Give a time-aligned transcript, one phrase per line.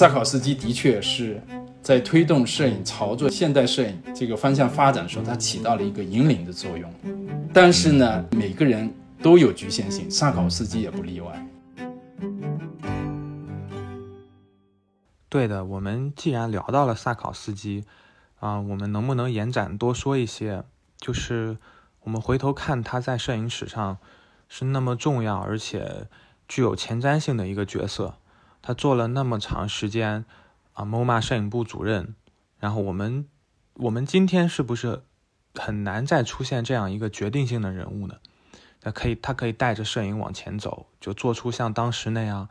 [0.00, 1.38] 萨考斯基的确是
[1.82, 6.90] 在推动摄影朝着现代摄影这个方向发展的时候，他起到了一个引领的作用。
[7.52, 8.90] 但是呢，每个人
[9.20, 11.46] 都有局限性，萨考斯基也不例外。
[15.28, 17.84] 对的，我们既然聊到了萨考斯基，
[18.38, 20.64] 啊，我们能不能延展多说一些？
[20.96, 21.58] 就是
[22.04, 23.98] 我们回头看他在摄影史上
[24.48, 26.06] 是那么重要，而且
[26.48, 28.14] 具有前瞻性的一个角色。
[28.62, 30.24] 他做了那么长时间
[30.72, 32.14] 啊，MoMA 摄影部主任。
[32.58, 33.26] 然后我们
[33.74, 35.02] 我们今天是不是
[35.54, 38.16] 很难再出现这样一个决定性的人物呢？
[38.82, 42.48] 他可以他可以带着摄影往前走，就做出像当时那样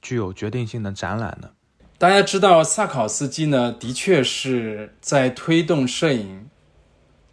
[0.00, 1.50] 具有决定性的展览呢？
[1.98, 6.48] 大家知道萨考斯基呢，的确是在推动摄影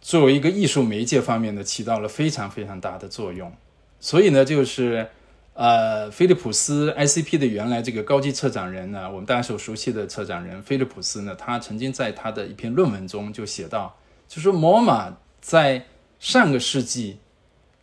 [0.00, 3.52] 作为一个艺术媒介方面呢，起到了非常非常大的作用。
[4.00, 5.10] 所以呢，就是
[5.54, 15.84] 呃，菲利普斯 ICP 的原来这个高级策展人呢，我们大家所熟悉的策展人菲利普斯呢，他曾经在他的一篇论文中就写到，就说 MoMA 在
[16.18, 17.18] 上个世纪，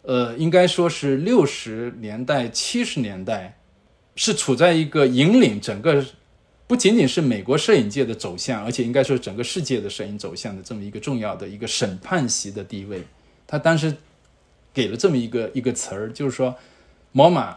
[0.01, 3.59] 呃，应该说是六十年代、七十年代，
[4.15, 6.03] 是处在一个引领整个。
[6.65, 13.03] 不仅仅是美国摄影界的走向，而且应该说整个世界的摄影走向的这么一个重要的一个审判席的地位。
[13.47, 13.91] 他当时
[14.71, 16.55] 给了这么一个一个词儿，就是说
[17.15, 17.55] ，MoMA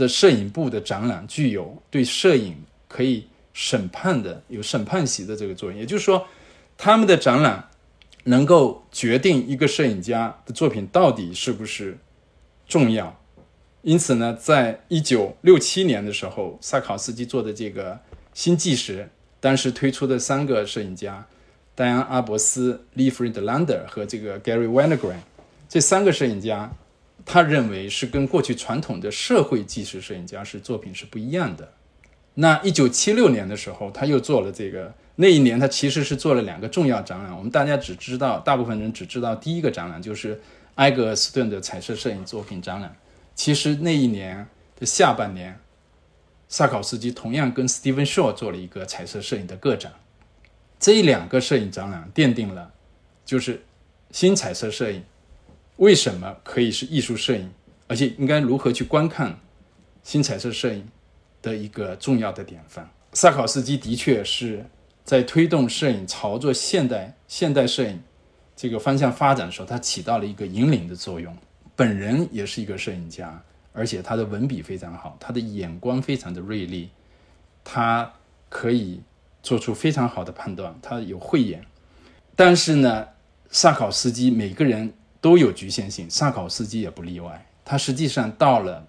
[0.00, 2.56] 的摄影部的展览具有对摄影
[2.88, 5.78] 可以审判的有审判席的这个作用。
[5.78, 6.26] 也就是说，
[6.76, 7.68] 他们的展览
[8.24, 11.98] 能够决定一个摄影家的作品到底是不是
[12.66, 13.14] 重要。
[13.82, 18.00] 因此呢，在一九六七年的时候，萨考斯基做的这个。
[18.32, 21.26] 新纪实当时推出的三个摄影家，
[21.74, 25.18] 戴安·阿伯斯、利弗瑞德·兰德和这个 Gary Winogrand，
[25.68, 26.70] 这三个摄影家，
[27.30, 31.72] 他认为是跟过去传统的社会纪实摄影家是作品是不一样的。
[32.34, 34.92] 那一九七六年的时候，他又做了这个。
[35.16, 37.36] 那一年他其实是做了两个重要展览。
[37.36, 40.40] 我们大家只知道，大部分人只知道第一个展览就是
[40.74, 42.96] 埃格斯顿的彩色摄影作品展览。
[43.34, 45.58] 其实那一年的下半年。
[46.52, 49.92] 萨考斯基同样跟 Steven Shaw 做了一个彩色摄影的个展，
[50.80, 52.72] 这两个摄影展览奠定了，
[53.24, 53.62] 就是
[54.10, 55.04] 新彩色摄影
[55.80, 57.50] 为什么可以是艺术摄影，
[57.86, 59.38] 而且应该如何去观看
[60.02, 60.86] 新彩色摄影
[61.40, 62.88] 的一个重要的典范。
[63.12, 64.64] 萨考斯基的确是
[65.04, 68.00] 在推动摄影朝着现代现代摄影
[68.54, 71.34] 这个方向发展的时候，他起到了一个引领的作用。
[71.74, 73.42] 本人也是一个摄影家。
[73.72, 76.90] 而且他的文笔非常好，他的眼光非常的锐利，
[77.62, 78.12] 他
[78.48, 79.00] 可以
[79.44, 81.64] 做出非常好的判断，他有慧眼。
[82.34, 83.06] 但是呢，
[83.48, 87.46] 萨考斯基每个人都有局限性，萨考斯基也不例外。
[87.64, 88.86] 他实际上到了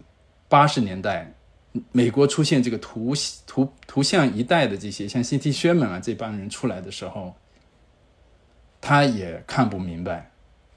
[0.47, 1.33] 八十年代，
[1.91, 3.13] 美国出现这个图
[3.45, 5.51] 图图像一代的这些像 C.T.
[5.51, 7.35] 薛门啊这帮人出来的时候，
[8.79, 10.31] 他也看不明白。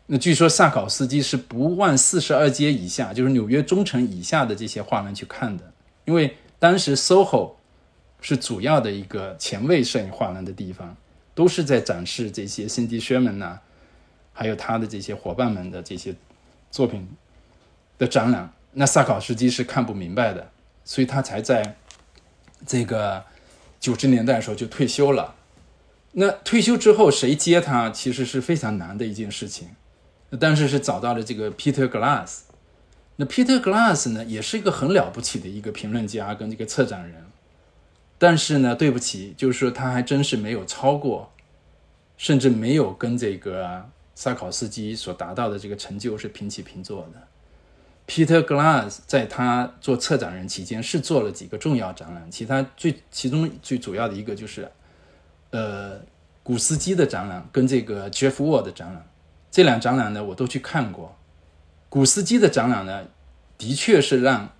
[0.07, 5.73] 那据说萨考斯基是不往四十二街以下，就是纽约中城以下的这些画廊去看的，
[6.05, 7.53] 因为当时 SOHO
[8.21, 10.95] 是主要的一个前卫摄影画廊的地方，
[11.35, 13.59] 都是在展示这些辛迪·薛门呐，
[14.35, 16.15] 还有他的这些伙伴们的这些
[16.71, 17.09] 作品
[17.97, 18.53] 的展览。
[18.73, 20.51] 那萨考斯基是看不明白的，
[20.85, 21.77] 所以他才在
[22.67, 23.25] 这个
[23.81, 25.37] 九十年代的时候就退休了。
[26.13, 29.71] 那退休之后谁接他，其实是非常难的一件事情。
[30.41, 32.41] 但是是找到了这个 Peter Glass，
[33.15, 37.25] 那 Peter Glass 呢，也是一个很了不起的一个评论家跟这个策展人，
[38.19, 41.31] 但是呢，对不起，就是说他还真是没有超过，
[42.17, 47.29] 甚至没有跟这个萨考斯基所达到的这个成就是平起平坐的。
[48.07, 54.71] Peter Glass 在他做策展人期间是做了几个重要展览，其他最其中最主要的一个就是，
[55.51, 55.99] 呃，
[56.43, 59.09] 古斯基的展览跟这个 Jeff Wall 的展览。
[59.51, 61.17] 这两展览呢，我都去看过。
[61.89, 63.07] 古斯基的展览呢，
[63.57, 64.51] 的确是让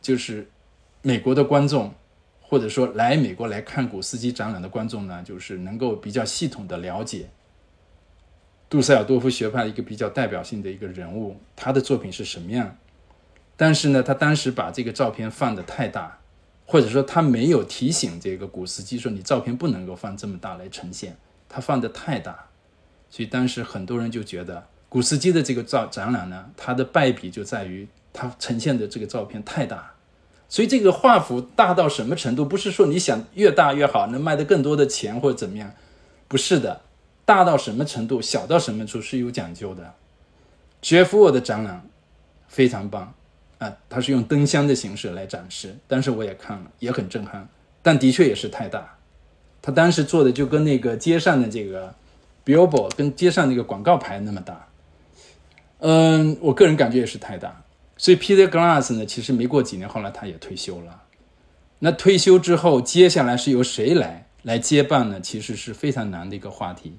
[0.00, 0.48] 就是
[1.02, 1.92] 美国的观众，
[2.40, 7.28] 或者说来美国来看古斯基展览的观众呢，就是能够比较系统的了解
[8.68, 12.76] 杜塞尔多夫学派一个比较代表性的一个人物，他的作品是什么样。
[13.56, 16.18] 但是呢，他当时把这个照片放的太大，
[16.66, 21.16] 或者说他没有提醒这个古斯基说你照片不能够放这么大来呈现，
[21.48, 22.46] 他放的太大。
[23.08, 29.92] 所以当时很多人就觉得古斯基的这个照展览呢，它的败笔就在于他呈现的这个照片太大。
[30.48, 32.44] 所以这个画幅大到什么程度？
[32.44, 35.72] 不是说你想越大越好，能卖得更多的钱或者怎么样？
[36.28, 36.82] 不是的，
[37.26, 39.92] 大到什么程度，小到什么处是有讲究的。
[40.80, 41.86] Jeff w 的展览
[42.48, 43.12] 非常棒
[43.58, 47.48] 啊，他是用灯箱的形式来展示，但是我也看了，也很震撼。
[47.82, 48.96] 但的确也是太大。
[49.60, 51.92] 他当时做的就跟那个街上的这个
[52.44, 54.68] billboard 跟街上那个广告牌那么大。
[55.80, 57.64] 嗯，我个人感觉也是太大。
[57.96, 61.02] 所以 Peter Glass 呢，其实没过几年，后来他也退休了。
[61.80, 65.20] 那退休之后，接下来是由谁来来接棒呢？
[65.20, 66.94] 其实是非常难的一个话题。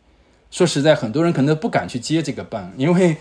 [0.49, 3.17] 说实在，很多人可能不敢去接这个棒，因为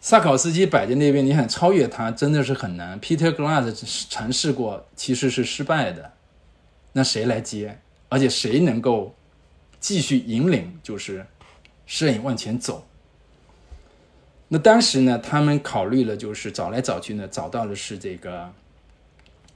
[0.00, 3.00] 萨考斯基摆在那边，你想超越他真的是很难。
[3.00, 6.12] Peter Glass 尝试过，其实是失败的。
[6.92, 7.80] 那谁来接？
[8.08, 9.14] 而且谁能够
[9.80, 11.26] 继续引领，就是
[11.84, 12.86] 摄影往前走？
[14.48, 18.50] 那当时呢，他们考虑了，就是找来找去呢，找到的是这个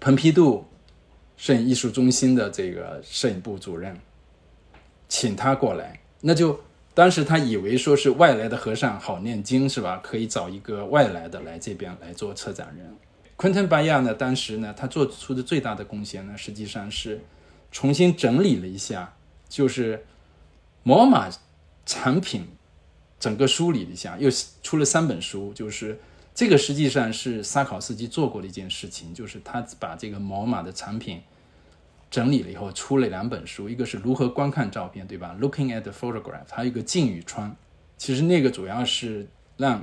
[0.00, 0.67] 蓬皮杜
[1.37, 3.96] 摄影艺术中心的这个摄影部主任，
[5.08, 6.00] 请他过来。
[6.20, 6.61] 那就
[6.94, 9.99] 当时他以为说是外来的和尚好念经是吧？
[10.03, 12.94] 可以找一个外来的来这边来做策展人。
[13.37, 17.21] 昆腾巴亚呢，当时呢，他做出的最大的贡献呢，实际上是
[17.71, 19.15] 重新整理了一下，
[19.49, 20.05] 就是
[20.83, 21.31] 摩马
[21.87, 22.47] 产品。
[23.19, 24.29] 整个梳理了一下，又
[24.65, 25.97] 出了三本书，就是
[26.35, 31.21] 这个实际上是萨考斯基做过的一件事情，就是他把这个摩马的产品
[32.12, 37.56] 整理了以后，出了两本书，一个是如何观看照片，对吧？Looking at the photograph，还有一个镜与窗。
[37.97, 39.26] 其实那个主要是
[39.56, 39.82] 让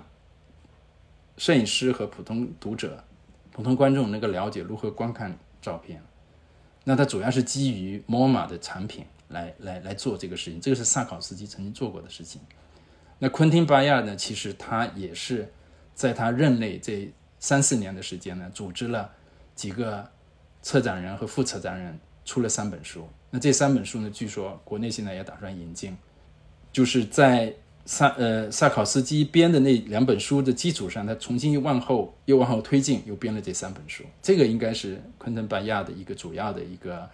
[1.37, 3.03] 摄影师和普通读者、
[3.51, 5.99] 普通观众能够了解如何观看照片。
[6.83, 12.39] 那它主要是基于 MoMA 的产品来来来做这个事情，这个是萨考斯基曾经做过的事情。
[13.17, 14.15] 那昆汀巴亚呢？
[14.15, 15.51] 其实他也是
[15.95, 19.11] 在他任内这三四年的时间呢，组织了
[19.55, 20.07] 几个
[20.61, 21.99] 策展人和副策展人，
[22.29, 23.07] 出了三本书。
[23.31, 25.97] 那这三本书呢，据说国内现在也打算引进，
[26.71, 27.53] 就是在
[27.85, 34.03] 萨呃萨考斯基编的那两本书的基础上，他重新又往后又往后推进，又编了这三本书。
[34.21, 37.09] 这个应该是昆汀巴亚的一个主要的一个。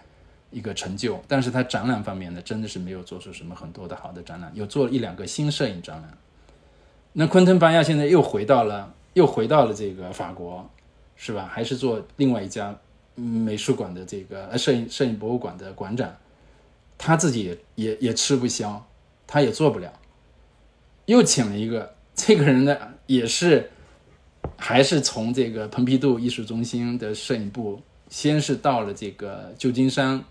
[0.51, 6.17] 一个成就，但是他展览方面呢，真的是没有做出什么很多的好的展览，有做一两个新摄影展览。
[7.11, 10.69] 那昆腾巴亚现在又回到了，又回到了这个法国，
[11.17, 11.49] 是吧？
[11.51, 12.73] 还是做另外一家
[13.15, 16.15] 美术馆的这个呃摄影摄影博物馆的馆长，
[16.97, 18.85] 他自己也也也吃不消，
[19.25, 19.91] 他也做不了，
[21.05, 22.77] 又请了一个这个人呢，
[23.07, 23.71] 也是
[24.57, 30.23] 还是从这个蓬皮杜艺术中心的摄影部，先是到了这个旧金山。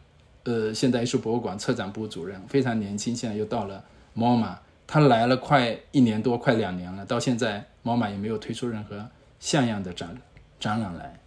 [0.47, 3.83] 呃，现代艺术博物馆策展部主任非常年轻，现在又到了
[4.15, 4.55] MoMA，
[4.87, 9.09] 他来了快一年多，快两年了，到现在 MoMA 也没有推出任何
[9.41, 10.15] 像样的展
[10.61, 11.19] 展览来，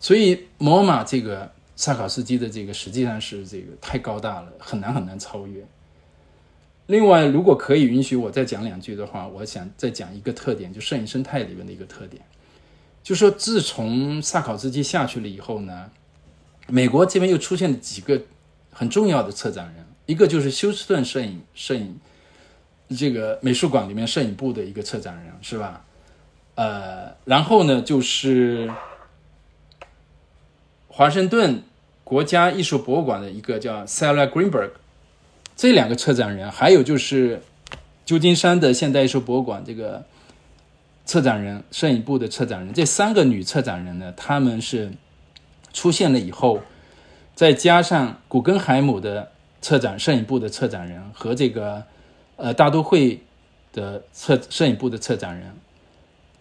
[0.00, 5.66] 所以摩马这个萨考斯基的这个实际上是这个太高大了，很难很难超越。
[6.86, 12.22] 另外，如果可以允许我再讲两句的话，我想再讲一个特点，就摄影生态里面的一个特点，
[13.02, 15.90] 就说自从萨考斯基下去了以后呢，
[16.66, 18.20] 美国这边又出现了几个。
[18.70, 21.98] 很重要的策展人，一个就是休斯顿摄影摄影
[22.96, 25.84] 这个美术馆里面摄影部的一个策展人，是吧？
[26.54, 28.70] 呃，然后呢，就是
[30.98, 31.62] 华盛顿
[32.02, 34.70] 国家艺术博物馆的一个叫 Sarah Greenberg，
[35.54, 37.40] 这两个策展人，还有就是
[38.04, 40.04] 旧金山的现代艺术博物馆这个
[41.06, 44.90] 策展人，摄影部的策展人，这三个女策展人呢，他们是
[45.72, 46.60] 出现了以后。
[47.36, 51.80] 再加上古根海姆的策展摄影部的策展人和这个
[52.34, 53.20] 呃大都会
[53.72, 55.54] 的策摄影部的策展人，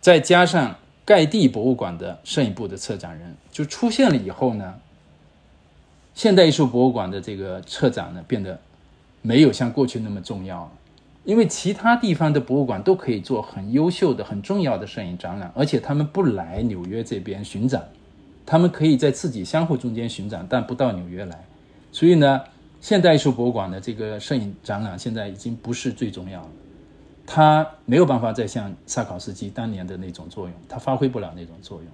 [0.01, 0.75] 再加上
[1.07, 4.75] 盖蒂博物馆的摄影部的策展人，就出现了以后呢，
[6.13, 8.59] 现代艺术博物馆的这个策展呢变得
[9.21, 10.71] 没有像过去那么重要了，
[11.23, 17.87] 因为其他地方的博物馆都可以做很优秀的、很重要的摄影展览，而且他们不来纽约这边巡展。
[18.45, 21.41] 他们可以在自己相互中间巡展，但不到纽约来。
[21.93, 22.41] 所以呢，
[22.81, 26.49] 现代艺术博物馆的这个摄影展览现在已经不是最重要了。
[27.27, 31.87] 它没有办法再像萨考斯基当年的那种作用，它发挥不了那种作用，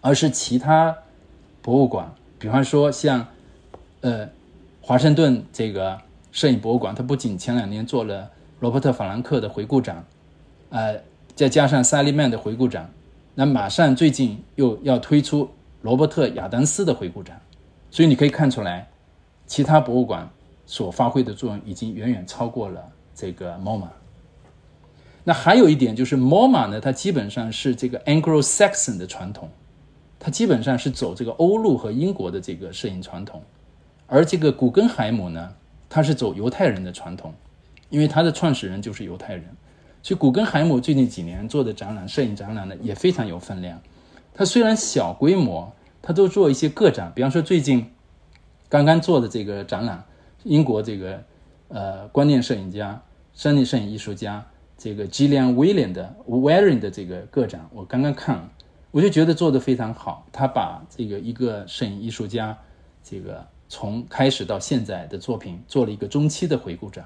[0.00, 0.94] 而是其他
[1.60, 3.26] 博物馆，比方说像
[4.02, 4.28] 呃
[4.80, 5.98] 华盛顿这个
[6.30, 10.04] 摄影博物馆，它不仅前两年做了罗伯特法兰克的回顾展，
[10.68, 11.00] 呃，
[11.34, 12.88] 再加上萨利曼的回顾展，
[13.34, 15.50] 那马上最近又要推出。
[15.80, 17.40] 罗伯特·亚当斯的回顾展，
[17.88, 18.88] 所以你可以看出来，
[19.46, 20.28] 其他博物馆
[20.66, 22.84] 所发挥的作用已经远远超过了
[23.14, 23.86] 这个 MoMA。
[25.28, 29.50] 那还有一点就是 MoMA 呢，它基本上是这个 Anglo-Saxon 的传统，
[30.18, 33.42] 它基本上是走这个欧陆和英国的这个摄影传统，
[34.06, 35.52] 而这个古根海姆呢，
[35.90, 37.34] 它是走犹太人的传统，
[37.90, 39.44] 因为它的创始人就是犹太人，
[40.02, 43.78] 所以古根海姆最近几年做的展览，摄影展览呢也非常有分量。
[44.32, 45.70] 它虽然小规模，
[46.00, 47.86] 它都做一些个展，比方说最近
[48.70, 50.02] 刚刚做的这个展览，
[50.44, 51.22] 英国这个
[51.68, 52.98] 呃观念摄影家、
[53.34, 54.42] 森林摄影艺术家
[54.78, 58.48] 这个 Gillian William 的 Waring 的这个个展，我刚刚看了，
[58.92, 60.24] 我就觉得做得非常好。
[60.32, 62.56] 他把这个一个摄影艺术家
[63.02, 67.04] 这个从开始到现在的作品做了一个中期的回顾展，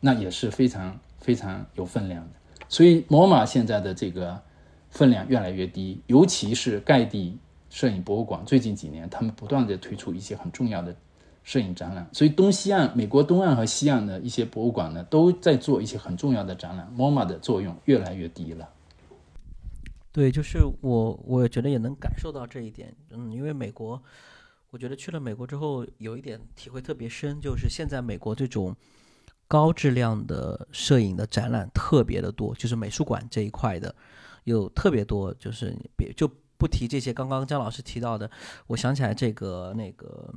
[0.00, 2.30] 那也是非常非常有分量的。
[2.68, 4.42] 所以，MoMA 现在的这个
[4.90, 7.38] 分量越来越低，尤其是盖蒂
[7.70, 10.92] 摄影博物馆最近几年，他们不断的推出一些很重要的
[11.46, 12.06] 摄影展览。
[12.12, 16.92] 所以，东西岸、美国东岸和西岸的一些博物馆呢，都在做一些很重要的展览。
[16.94, 18.68] MoMA 的作用越来越低了。
[20.12, 22.94] 对，就是我，我觉得也能感受到这一点。
[23.10, 24.02] 嗯，因为美国，
[24.70, 28.76] 我觉得去了美国之后，有一点体会特别深，就是现在美国这种。
[29.48, 33.94] 高质量的摄影的展览特别的多，就是美术馆这一块的
[34.42, 37.14] 有特别多，就是别就不提这些。
[37.14, 38.28] 刚刚姜老师提到的，
[38.66, 40.34] 我想起来这个那个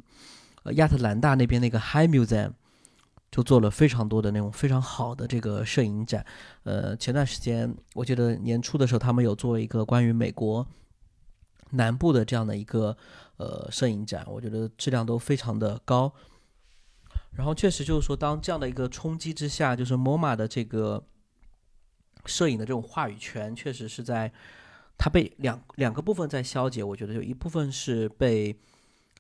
[0.74, 2.52] 亚特兰大那边那个 High Museum
[3.32, 6.26] 就做了非常多的那种非常好的这个摄影展。
[6.64, 10.66] 呃，前段时间我记得年初的时候，他们有做一个关于美国
[11.72, 12.98] 南部的这样的一个
[13.38, 16.14] 呃摄影展，我觉得质量都非常的高。
[17.32, 21.06] 然后确实就是说，当这样的一个冲击之下，就是 MoMA 的这个
[22.26, 24.34] 摄影的这种话语权，确实是在
[24.98, 26.84] 它被两两个部分在消解。
[26.84, 28.60] 我觉得有一部分是被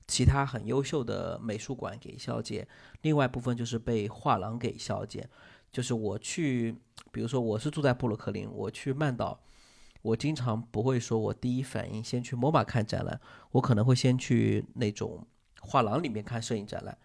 [0.09, 2.67] 其他很优秀的美术馆给消解，
[3.03, 5.29] 另外部分就是被画廊给消解。
[5.71, 6.75] 就是我去，
[7.11, 9.39] 比如说我是住在布鲁克林，我去曼岛，
[10.01, 15.27] 我经常不会说我第一反应先去 MoMA 看展览，我可能会先去那种
[15.61, 16.97] 画廊里面看摄影展览。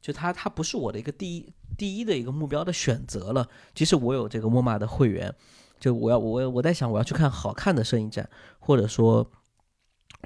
[0.00, 3.48] 就它，它不是我的一个第一第一的一个目标的选择了。
[3.72, 5.32] 即使我有这个 MoMA 的会员，
[5.78, 9.30] 就我要我我在想我要去看好看的摄影展，或者说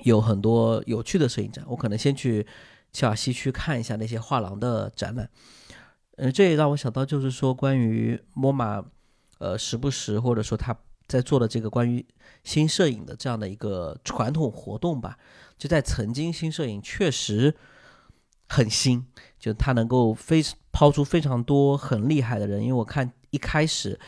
[0.05, 2.47] 有很多有趣的摄影展，我可能先去
[2.93, 5.31] 切尔西区看一下那些画廊的展览。
[6.17, 8.85] 嗯，这也让我想到，就是说关于 MoMA，
[9.39, 12.05] 呃，时不时或者说他在做的这个关于
[12.45, 15.19] 新摄影的这样的一个传统活动吧。
[15.57, 17.57] 就在曾经，新摄影确实。
[18.49, 19.07] 很新，
[19.39, 23.99] 就他能够非抛出非常多很厉害的人，因为我看一开始，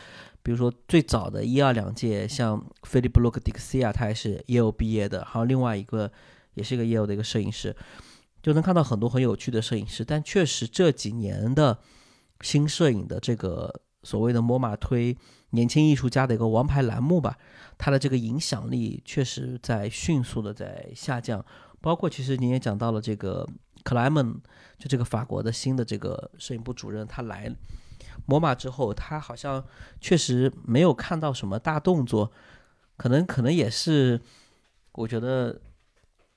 [0.45, 6.11] 比如说最早的一二两届，像菲利普·洛克迪克西亚，他也是耶鲁毕业的，还有另外一个
[6.53, 7.75] 也是一个耶鲁的一个摄影师，
[8.43, 10.05] 就能看到很多很有趣的摄影师。
[10.05, 11.79] 但确实这几年的
[12.41, 15.17] 新摄影的这个所谓的摩马推
[15.49, 17.35] 年轻艺术家的一个王牌栏目吧，
[17.79, 21.43] 它的这个影响力确实在迅速的在下降。
[21.81, 23.47] 包括其实您也讲到了这个。
[23.83, 24.41] 克莱门
[24.79, 27.55] 就这个法国的新的这个摄影部主任，他来
[28.25, 29.65] 摩马之后，他好像
[30.01, 32.31] 确实没有看到什么大动作，
[32.97, 34.21] 可能可能也是，
[34.93, 35.61] 我觉得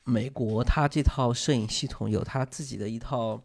[0.05, 3.43] 美国他这套摄影系统有他自己的一套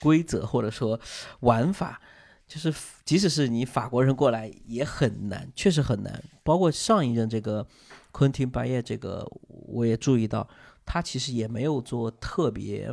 [0.00, 0.98] 规则或者说
[1.40, 2.00] 玩法，
[2.46, 2.72] 就是
[3.04, 6.22] 即使是你法国人过来也很难，确实很难。
[6.42, 7.66] 包括上一任这个
[8.12, 10.48] 昆汀巴耶，这个我也注意到。
[10.86, 12.92] 他其实也没有做特别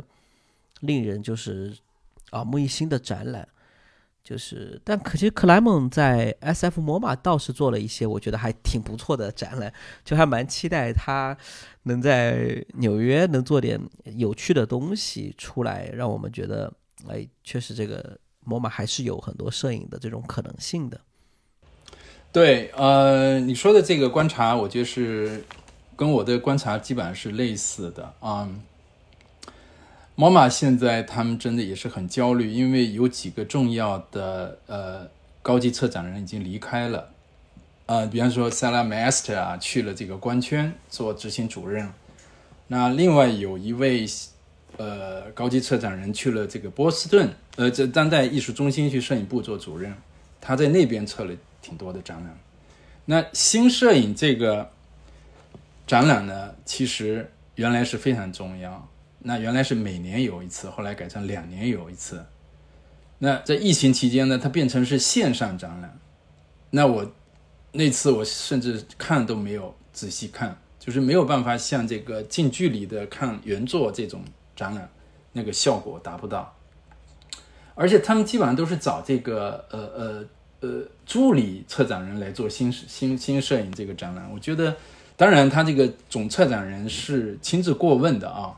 [0.80, 1.76] 令人就是
[2.30, 3.48] 耳目一新的展览，
[4.28, 6.82] 就是但可惜克莱蒙在 S.F.
[6.82, 9.72] 魔马倒是做了一些我觉得还挺不错的展览，
[10.04, 11.34] 就还蛮期待他
[11.84, 13.80] 能在纽约能做点
[14.16, 16.70] 有趣的东西出来，让我们觉得
[17.08, 21.00] 哎，确实这个魔马还是有很多摄影的这种可能性的。
[22.30, 25.42] 对，呃，你说的这个观察，我觉得是。
[25.96, 28.48] 跟我的观察基本上是类似的啊。
[30.20, 35.08] 猫马现在他们真的也是很焦虑，因为有几个重要的呃
[35.42, 37.10] 高级策展人已经离开了，
[37.86, 41.88] 呃，比方说 Sala Master 啊去了这个官圈做执行主任，
[42.66, 44.04] 那另外有一位
[44.76, 49.94] 呃高级策展人去了这个波士顿，呃，这当代艺术中心去摄影部做主任，
[50.40, 52.36] 他在那边策了挺多的展览。
[53.04, 54.68] 那新摄影这个。
[55.86, 58.86] 展览呢，其实原来是非常重要。
[59.20, 62.24] 那原来是每年有一次，后来改成两年有一次。
[63.18, 65.98] 那在疫情期间呢，它变成是线上展览。
[66.70, 67.12] 那我
[67.72, 74.22] 那次我甚至看都没有仔细看，就是没有办法像这个近距离的看原作这种
[74.54, 74.88] 展览
[75.32, 76.54] 那个效果达不到。
[77.74, 80.24] 而且他们基本上都是找这个呃呃
[80.60, 84.76] 呃助理策展人来做新新新摄影这个展览，我觉得。
[85.16, 88.56] 当然，他这个总策展人是亲自过问的啊。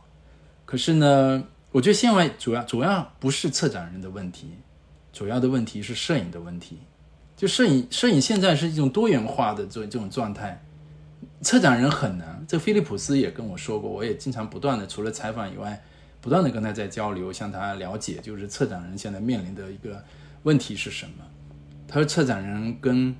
[0.70, 4.52] 可是呢，我觉得现在主要主要不是策展人的问题，
[5.12, 6.78] 主要的问题是摄影的问题。
[7.36, 10.62] 就摄影，摄影现在是一种多元化的这这种状态，
[11.42, 12.44] 策展人很难。
[12.46, 15.82] 这菲利普斯也跟我说过，我也经常不断的除了采访以外，
[16.20, 20.04] 不断的跟他在交流，向他了解，就是策展人现在面临的一个
[20.44, 21.24] 问题是什么。
[21.88, 23.12] 他说，策展人跟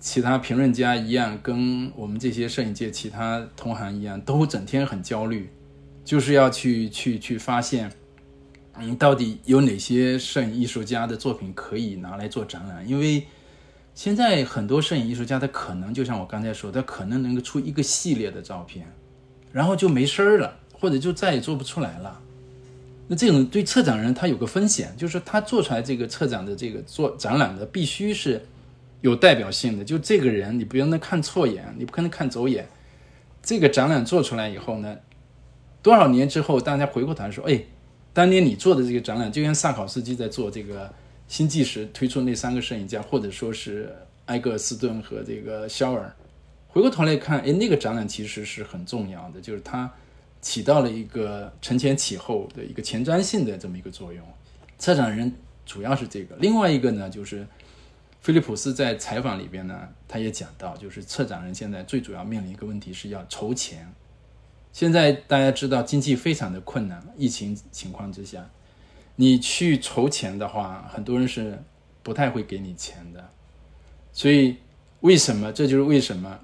[0.00, 5.52] 其他评论家一样，跟我们这些摄影界其他同行一样，都整天很焦虑，
[6.04, 7.92] 就是要去去去发现，
[8.74, 12.88] 嗯，到底有哪些摄影艺术家的作品可以拿来做展览？
[12.88, 13.26] 因为
[13.94, 18.86] 现在很多摄影艺术家，他可能就像我刚才说，他可能能够出一个系列的照片，
[19.52, 20.58] 然后就没声儿了。
[20.82, 22.20] 或者就再也做不出来了。
[23.06, 28.44] 那这种对策展人他有个风险，就是他做出来这个策展的这个做展览的必须是
[29.00, 29.84] 有代表性的。
[29.84, 32.68] 就这个人你不能看错眼，你不可能看走眼。
[33.44, 34.96] 这个展览做出来以后呢，
[35.82, 37.60] 多少年之后大家回过头来说，哎，
[38.12, 40.90] 当年你做的这个展览，就像萨考斯基在做这个
[41.28, 43.94] 新纪实推出那三个摄影家，或者说是
[44.26, 46.14] 埃格斯顿和这个肖尔，
[46.68, 49.90] 回过头来看，哎，那个展览其实是很重要的，就是它。
[50.40, 54.26] 起到了一个承前启后的一个前瞻性的这么一个作用，
[54.76, 55.32] 策展人
[55.64, 56.34] 主要是这个。
[56.40, 57.46] 另外一个呢，就是
[58.20, 63.86] 菲利普斯在采访里边呢，他也讲到，就是策展人现在最主要面临一个问题是要筹钱。
[64.72, 68.48] 现在大家知道经济非常的困难，疫情情况之下，
[69.16, 71.58] 你去筹钱的话，很多人是
[72.02, 73.28] 不太会给你钱的。
[74.12, 74.56] 所以
[75.00, 75.52] 为什么？
[75.52, 76.38] 这就是为什么。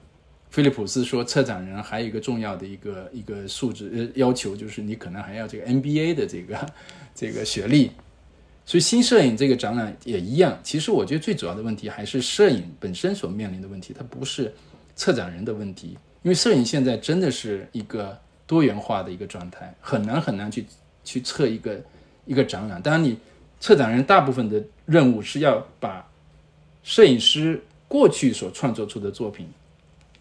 [0.50, 6.72] 菲利普斯说，策展人还有一个重要的一个一个素质呃要求，就是你可能还要这个 MBA 的这个
[7.14, 7.90] 这个学历。
[8.64, 10.58] 所以新摄影这个展览也一样。
[10.62, 14.54] 其实我觉得最主要的问题还是摄影本身所面临的问题，它不是
[14.96, 15.98] 策展人的问题。
[16.22, 20.66] 因为摄影现在真的是一个多元化的一个状态，很难很难去
[21.04, 21.80] 去策一个
[22.26, 22.80] 一个展览。
[22.82, 23.18] 当然，你
[23.60, 26.08] 策展人大部分的任务是要把
[26.82, 29.48] 摄影师过去所创作出的作品。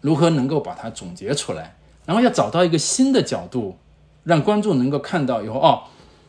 [0.00, 1.74] 如何能够把它总结出来，
[2.06, 3.76] 然后要找到一个新的角度，
[4.22, 5.82] 让观众能够看到以后哦，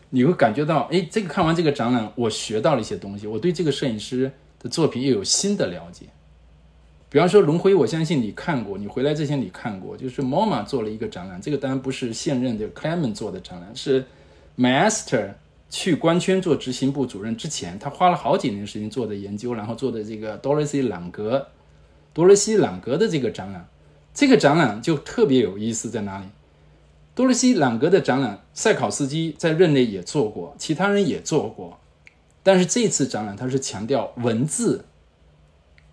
[0.09, 6.07] 你会感觉到，哎，这个看完这个展览，我学到了一些东西，我对这个摄影师的作品又有新的了解。
[7.09, 14.05] 比方说龙辉，我相信你看过，你回来之前你看过，就是 MoMA 做了一个展览，这个当然不是现任的 Clement 做的展览，是
[14.57, 15.31] Master
[15.69, 21.47] 去官圈做执行部主任之前，他花了好几年时间做的研究，然后做的这个 Dorothy 朗格。
[22.11, 23.67] 多罗西·朗格的这个展览，
[24.13, 26.25] 这个展览就特别有意思在哪里？
[27.13, 31.79] 多罗西·朗格的展览，塞考斯基在任内也做过，其他人也做过，
[32.41, 34.85] 但是这次展览他是强调文字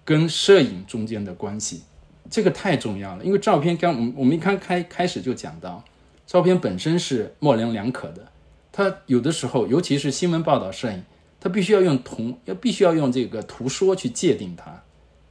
[0.06, 1.82] 跟摄影中间的关系，
[2.30, 3.24] 这个太重要了。
[3.24, 5.84] 因为照片刚我们我们一开开开始就讲到，
[6.26, 8.28] 照片本身是模棱两可的，
[8.70, 11.02] 它有的时候，尤其是新闻报道摄影，
[11.40, 14.82] 它必须要用同要必须要用这个图说去界定它。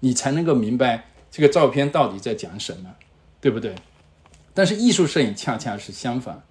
[0.02, 2.94] 你才能够明白这个照片到底在讲什么，
[3.42, 3.74] 对不对？
[4.54, 6.44] 但是艺术摄影恰恰是相反，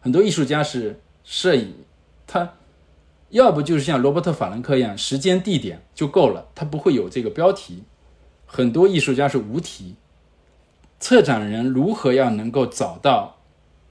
[0.00, 1.74] 很多艺术家是摄影，
[2.26, 2.54] 他
[3.36, 7.82] 要不就是像罗伯特·法兰克一样，时间、地点就够了，他不会有这个标题。
[8.46, 9.94] 很多艺术家是无题。
[10.98, 13.36] 策展人如何要能够找到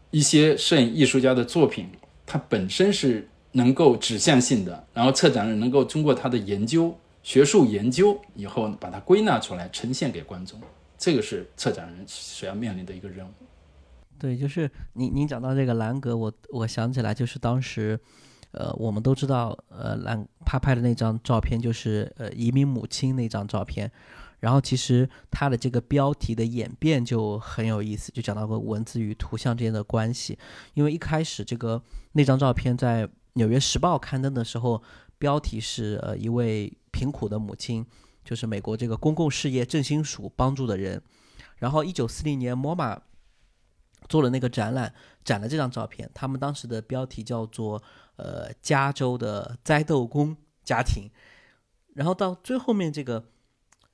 [0.10, 1.88] 一些摄影艺术家的作品，
[2.26, 6.96] 它本身是能够指向性的，然后策展人能够通过他的研究。
[7.22, 10.60] 学术研究以后，把它归纳出来，呈现给观众，
[10.98, 13.32] 这个是策展人所要面临的一个任务。
[14.20, 18.00] 对，就是您您讲到这个兰格，我我想起来，就是当时，
[18.56, 23.92] 呃，我们都知道，呃，兰他拍的那张照片就是呃移民母亲那张照片，
[24.40, 30.38] 然后其实他的这个标题的演变就很有意思，就讲到个文字与图像之间的关系，
[30.74, 31.82] 因为一开始这个
[32.14, 34.82] 那张照片在《纽约时报》刊登的时候。
[35.18, 37.84] 标题是呃一位贫苦的母亲，
[38.26, 41.02] 就是美国这个公共事业振兴署帮助的人。
[41.56, 43.00] 然后一九四零年，MoMA
[44.10, 46.12] 做了那个展览，展了这张照片。
[46.14, 47.82] 他们当时的标题叫做
[48.16, 51.10] 呃加州的栽豆工家庭。
[51.94, 53.26] 然后到最后面这个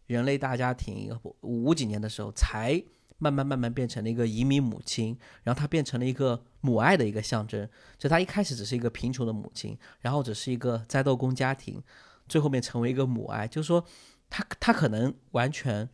[0.08, 2.84] 人类大家庭五几年的时候，才
[3.18, 6.44] 慢慢慢慢变成了一个移民母亲，然后她变成了一个。
[6.64, 11.82] 母爱的一个象征，就他一开始只是一个贫穷的母亲，然后只是一个栽豆工家庭，
[12.28, 13.84] 最后面成为一个母爱，就是说
[14.30, 15.90] 他他可能完全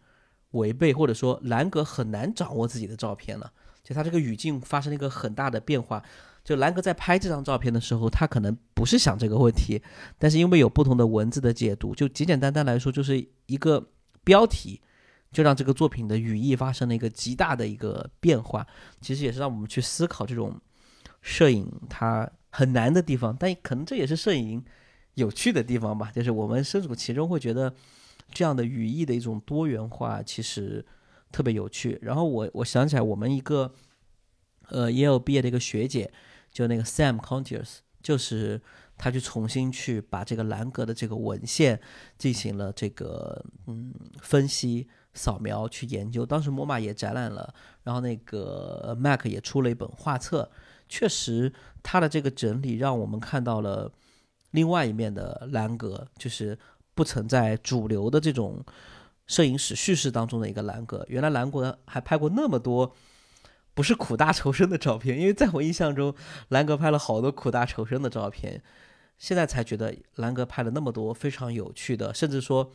[0.52, 6.04] 违背，或者说兰格很难掌握自己的照片了，就他这个语境发生了一个很大的变化。
[6.48, 9.82] 就兰格在拍这张照片的时候，他可能不是想这个问题，
[10.18, 13.90] 但是因为有不同的文字的解读，就简简单单来说，就是一个
[14.24, 14.80] 标题。
[15.30, 18.66] 就让这个作品的语义发生了一个极大的一个变化，
[19.02, 20.58] 其实也是让我们去思考这种
[21.22, 24.64] 摄影它很难的地方，但可能这也是摄影
[25.16, 26.10] 有趣的地方吧。
[26.16, 27.76] 就是我们身处其中会觉得
[28.32, 30.84] 这样的语义的一种多元化其实
[31.30, 32.00] 特别有趣。
[32.02, 33.74] 然后我我想起来，我们一个
[34.70, 36.10] 呃也有毕业的一个学姐
[36.58, 38.60] 就那个 Sam Contiers，就是
[38.98, 41.80] 他去重新去把这个兰格的这个文献
[42.17, 43.93] 进行了这个嗯
[44.24, 46.26] 分析、扫描、去研究。
[46.26, 50.50] 当时 MoMA 也展览了，然后那个 Mac 也出了一本画册。
[50.89, 53.91] 确实，他的这个整理让我们看到了
[54.50, 56.58] 另外一面的兰格，就是
[56.96, 58.65] 不曾在主流的这种
[59.28, 61.06] 摄影史叙事当中的一个兰格。
[61.08, 62.91] 原来兰格还拍过那么多
[63.78, 66.12] 不是苦大仇深的照片，因为在我印象中，
[66.50, 68.63] 兰格拍了好多苦大仇深的照片。
[69.20, 72.72] 现在才觉得兰格拍了那么多非常有趣的，甚至说，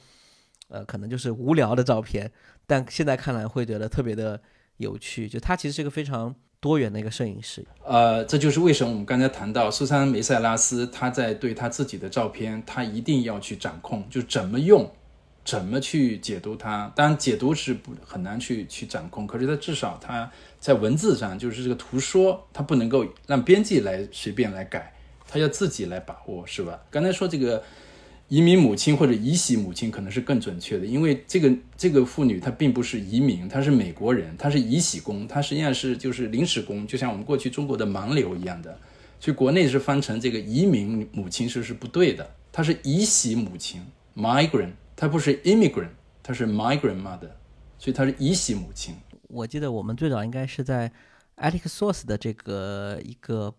[0.69, 2.31] 呃，可能就是无聊的照片，
[2.69, 4.41] 但现在看来会觉得特别的
[4.77, 5.29] 有趣。
[5.29, 6.33] 就他其实是一个非常。
[6.63, 14.89] 多元的一个摄影师，呃，这就是为什么我们刚才谈到苏珊梅塞拉斯，他在对他自己的照片，他一定要去掌控，就怎么用，
[15.45, 16.93] 怎么去解读它。
[16.95, 24.93] 当然，解读是不很难去去掌控，可是它至少它在文字上，就是这个图说，它不能够让编辑来随便来改，
[25.29, 26.81] 它要自己来把握，是吧？
[26.91, 27.63] 刚才说这个。
[28.29, 38.79] 移民母亲或者移徙母亲可能是更准确的，因为这个这个妇女她并不是移民，她是美国人，她是移徙工，她实际上是就是临时工，就像我们过去中国的盲流一样的，
[39.21, 43.83] 所以国内是翻成这个移民母亲是是不对的，她是移徙母亲
[44.17, 44.71] migrant，
[45.03, 45.91] 她不是 immigrant，
[46.23, 47.33] 她是 migrant mother，
[47.77, 48.95] 所以她是移徙母亲。
[49.23, 50.93] 我记得我们最早应该是在
[51.39, 53.53] Attic Source 的这个一个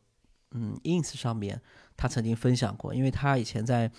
[0.52, 1.60] 嗯 ins 上面，
[1.98, 3.92] 他曾经分享过，因为他以前在。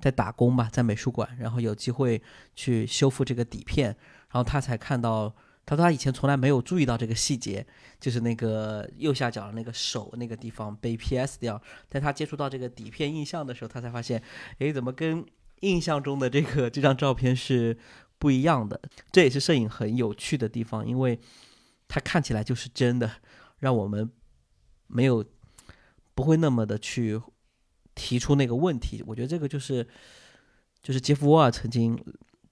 [0.00, 2.22] 在打工吧，在美术馆，然后有机会
[2.54, 3.88] 去修复这个底片，
[4.30, 5.28] 然后他才看到，
[5.66, 7.66] 他说他以前从来没有注意到这个细节，
[8.00, 14.22] 就是那个右下角的那个手那个地方被 PS 掉，在他接触到这个底片印象的时候，他才发现，
[14.58, 15.22] 哎，怎么跟
[15.60, 17.78] 印象中的这个这张照片是
[18.18, 18.80] 不一样的？
[19.10, 21.18] 这也是摄影很有趣的地方，因为
[21.88, 23.10] 它看起来就是真的，
[23.58, 24.10] 让我们
[24.86, 25.24] 没有
[26.14, 27.20] 不会那么的去。
[27.92, 29.86] 提出那个问题，我觉得这个就是，
[30.80, 32.02] 就是杰夫沃尔曾经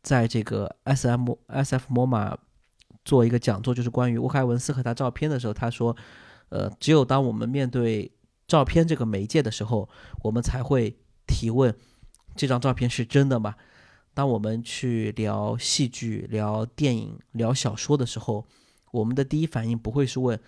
[0.03, 2.37] 在这个 S M S F MoMA
[3.03, 5.97] 做一个讲座，就是关于沃开文斯和他照片的时候，他说，
[6.51, 8.13] 呃，只有当我们面对
[8.47, 9.89] 照片这个媒介的时候，
[10.25, 11.75] 我们才会提问
[12.39, 13.57] 这张照片是真的吗？
[14.15, 18.47] 当我们去聊戏剧、聊电影、聊小说的时候，
[18.93, 20.39] 我们的第一反应不会是问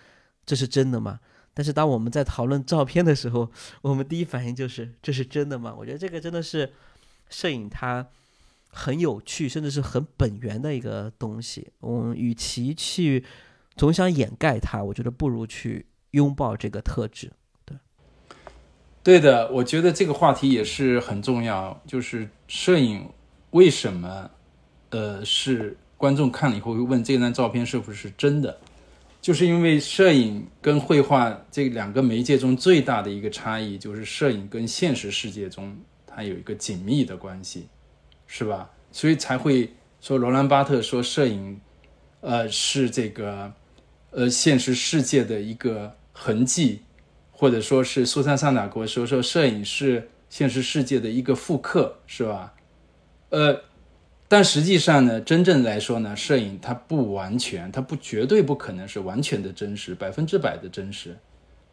[0.45, 1.19] 这是真的吗？
[1.53, 3.51] 但是当我们在讨论照片的时候，
[3.83, 5.75] 我们第一反应就是这是真的吗？
[5.77, 6.71] 我觉得这个真的是
[7.29, 8.07] 摄影它
[8.69, 11.73] 很有趣，甚至是很本源的一个东西。
[11.81, 13.25] 嗯，与其去
[13.75, 17.33] 总想掩盖它，我觉得不如去拥抱这个特质。
[19.03, 21.81] 对，的，我觉得这个话题也是很重要。
[21.87, 23.07] 就是摄影
[23.51, 24.29] 为什么
[24.89, 28.57] 呃是观众看了以后会问这张照片是不是真的？
[29.21, 35.75] 就是因为摄影跟绘画这两个媒介中最大的一个差异，就是摄影跟现实世界中
[36.07, 37.67] 它有一个紧密的关系，
[38.25, 38.69] 是吧？
[38.91, 41.59] 所以才会说罗兰巴特说摄影，
[42.21, 43.53] 呃，是这个
[44.09, 46.81] 呃现实世界的一个痕迹，
[47.41, 52.53] 或者说是苏珊桑塔格说说摄影是现实世界的一个复刻，是吧？
[53.29, 53.63] 呃。
[54.27, 61.17] 但实际上呢，真正来说呢，摄影它不完全，它不绝对不可能是完全的真实，百分之百的真实，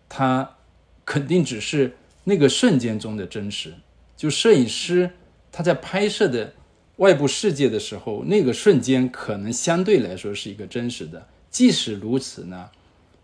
[0.08, 0.56] 它
[1.04, 3.74] 肯定只是那个瞬间中的真实。
[4.16, 5.10] 就摄影师
[5.52, 6.54] 他在拍摄的
[6.96, 11.28] 外部世界的时候，那个瞬间可能相对来说是一个真实的。
[11.50, 12.68] 即使如此呢，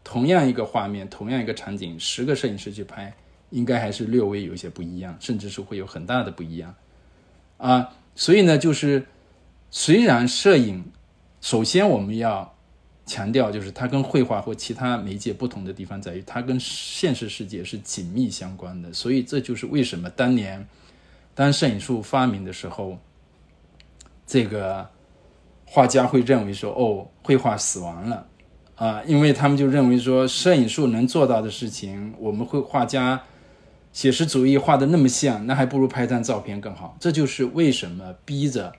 [0.05, 3.13] 同样一个画面，同样一个场景，十个摄影师去拍，
[3.51, 6.73] 应该还是略微有一些不一样，甚至是会有很大的不一样
[7.57, 7.89] 啊。
[8.15, 9.07] 所以呢，就是。
[9.77, 10.85] 虽然摄影，
[11.41, 12.55] 首先我们要
[13.07, 18.93] 强调，就是它跟绘画或其他媒介不同的地方在于，它跟现实世界是紧密相关的。
[18.93, 20.65] 所以这就是为什么当年
[21.35, 22.97] 当摄影术发明的时候，
[24.25, 24.89] 这个
[25.65, 28.25] 画家会认为说：“哦，绘画死亡了
[28.77, 33.23] 啊！”因为他们就认为说，摄影术能做到的事情，我们会画家
[33.93, 36.97] 写实主义画的那么像，那还不如拍张照片更好。
[36.99, 38.73] 这就是为什么逼着。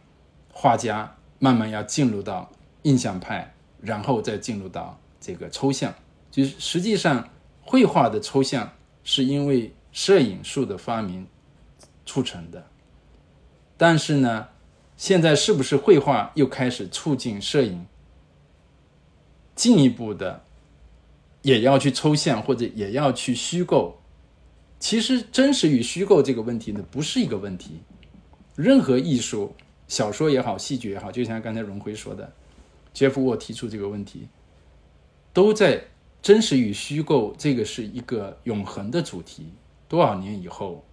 [0.58, 2.50] 画家慢慢要进入到
[2.84, 5.94] 印象派，然后再进入到这个抽象。
[6.32, 7.28] 就是实际上，
[7.62, 8.72] 绘画的抽象
[9.04, 11.28] 是因为摄影术的发明
[12.06, 12.66] 促成的。
[13.76, 14.48] 但是呢，
[14.96, 17.86] 现在是不是绘画又开始促进摄影
[19.56, 20.44] 进一步的
[21.41, 23.98] 也要去抽象，或者也要去虚构？
[24.80, 27.80] 其实，真实与虚构这个问题呢，不是一个问题。
[28.56, 29.54] 任何艺术。
[29.88, 32.34] 小说也好，戏剧也好，就像刚才荣辉说的，
[32.91, 34.28] 杰夫沃提出这个问题，
[35.32, 35.80] 都在
[36.24, 39.46] 真实与虚构这个是一个永恒的主题，
[39.88, 40.84] 多少年以后，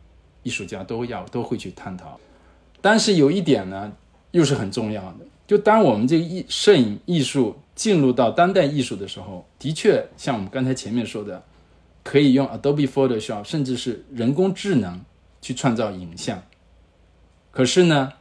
[0.42, 2.20] 艺术家都要都会去探讨。
[2.82, 3.90] 但是有一点呢，
[4.32, 11.42] 又是很重要的，就当我们这个艺摄影艺术进入到当代艺术的时候，的确像我们刚才前面说的，
[12.02, 15.04] 可以用 Adobe Photoshop，甚至是人工智能
[15.40, 16.42] 去创造影像。
[17.50, 18.12] 可是呢，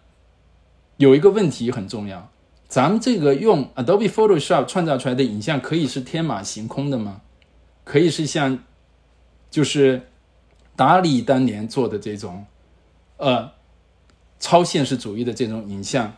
[0.97, 2.29] 有一个问题很重要。
[2.67, 7.21] 咱们这个用 Adobe Photoshop 创造出来的影像可以是天马行空的吗？
[7.83, 8.63] 可以是像，
[9.49, 10.03] 就是
[10.77, 12.45] 达利当年做的这种，
[13.17, 13.51] 呃，
[14.39, 16.13] 超现实主义的这种影像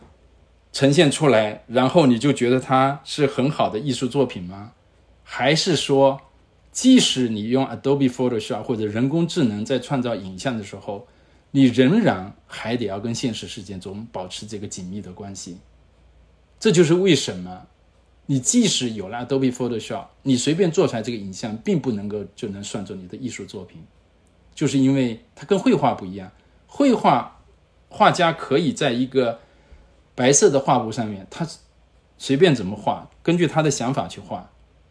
[0.74, 4.72] 呈现出来，然后你就觉得它是很好的艺术作品吗？
[5.22, 6.20] 还是说，
[6.72, 11.06] 即使你用 Adobe Photoshop 或者人工智能在创造影像的时候，
[11.52, 15.58] 你仍然还得要跟现实世界中保持这个紧密的关系？
[16.58, 17.66] 这就是为什么，
[18.26, 23.80] 你即使有了 Adobe Photoshop，你随便做出来这个影像，并不能够就能算作你的艺术作品，
[24.52, 26.32] 就是因为它跟绘画不一样。
[26.66, 27.40] 绘画
[27.88, 29.38] 画家可以在一个
[30.14, 31.46] 白色的画布上面，他
[32.16, 34.48] 随便怎么画，根据他的想法去画，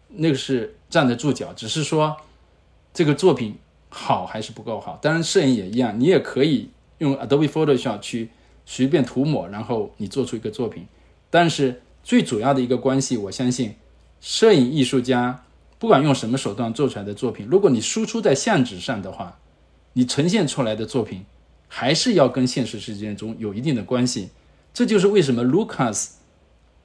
[0.10, 1.54] 那个是站得住脚。
[1.54, 2.18] 只是说
[2.94, 3.56] 这个作品
[3.90, 5.00] 好还是不够好。
[5.02, 8.30] 当然，摄影也一样，你也可以用 Adobe Photoshop 去
[8.66, 10.86] 随便涂抹，然后你做出一个作品。
[11.30, 13.76] 但是最主要的一个关系，我相信，
[14.20, 15.44] 摄影艺术家
[15.80, 19.40] 不管用什么手段做出来的作品，如果你输出在相纸上的话，
[19.94, 21.26] 你呈现出来的作品
[21.68, 24.30] 还是要跟现实世界中有一定的关系。
[24.74, 26.14] 这就是为什么 Lucas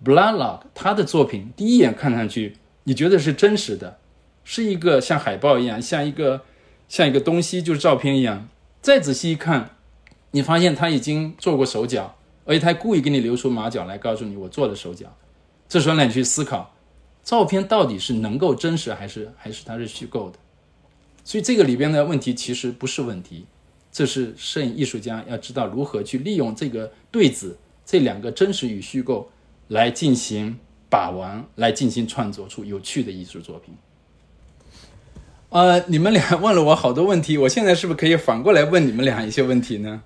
[0.05, 3.99] Blalock 他的作品第一眼看上去你觉得是真实的，
[4.45, 6.43] 是一个像海报一样，像一个
[6.89, 8.49] 像一个东西，就是照片一样。
[8.81, 9.77] 再仔细一看，
[10.31, 12.15] 你发现他已经做过手脚。
[12.45, 15.15] 而且他故意给你留出马脚来，告诉你我做了手脚。
[15.69, 16.75] 这时候呢，你去思考，
[17.23, 20.39] 照片到底是能够真实，还是还是它是虚构的？
[21.23, 23.45] 所以这个里边的问题其实不是问题，
[23.93, 27.59] 这是摄影艺术家要知道如何去利用这个对子，
[27.91, 29.31] 这两个真实与虚构
[29.69, 30.59] 来进行
[30.91, 33.75] 把玩，来进行创作出有趣的艺术作品。
[35.49, 40.03] 呃，你们俩问了我好多问题，我现在是不是可以反过来问你们俩一些问题呢？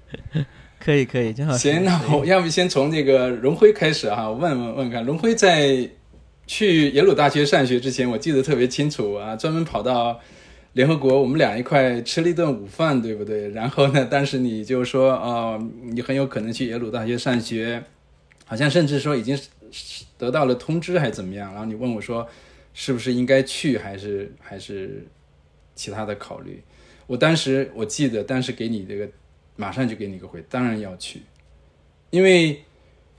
[0.78, 1.82] 可以可以，正好行。
[1.86, 5.88] 那我要不先从这个荣辉开始哈，问问问看，荣辉在
[6.46, 10.20] 去耶鲁大学上学之前，我记得特别清楚啊，专门跑到
[10.76, 13.48] 联合国，我们俩一块吃了一顿午饭，对不对？
[13.56, 17.82] 然后呢，当时你就说啊，你很有可能去耶鲁大学上学，
[18.44, 19.38] 好像甚至说已经
[20.18, 21.50] 得到了通知还是怎么样？
[21.52, 22.28] 然后你问我说，
[22.74, 25.06] 是不是应该去，还是还是
[25.74, 26.62] 其他的考虑？
[27.06, 29.08] 我当时我记得当时给你这个。
[29.58, 31.22] 马上就给你个回，当然要去，
[32.10, 32.62] 因为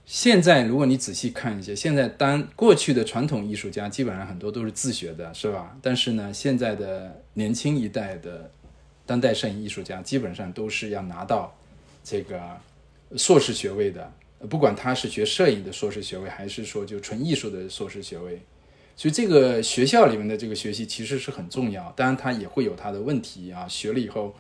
[0.08, 5.78] 现在如果你仔细看一些，现在当过去的传统艺术家基本上很多都是自学的，是吧？
[5.82, 8.50] 但是呢，现在的年轻一代的
[9.06, 11.54] 当代摄影艺术家基本上都是要拿到
[12.06, 12.40] 这个
[13.18, 14.10] 硕士学位的，
[14.50, 18.42] 不管他是学摄影的硕士学位，还是说就纯艺术的硕士学位，
[18.96, 24.34] 所以这个学校里面的这个学习其实是很重要，当然他也会有他的问题啊，学了以后。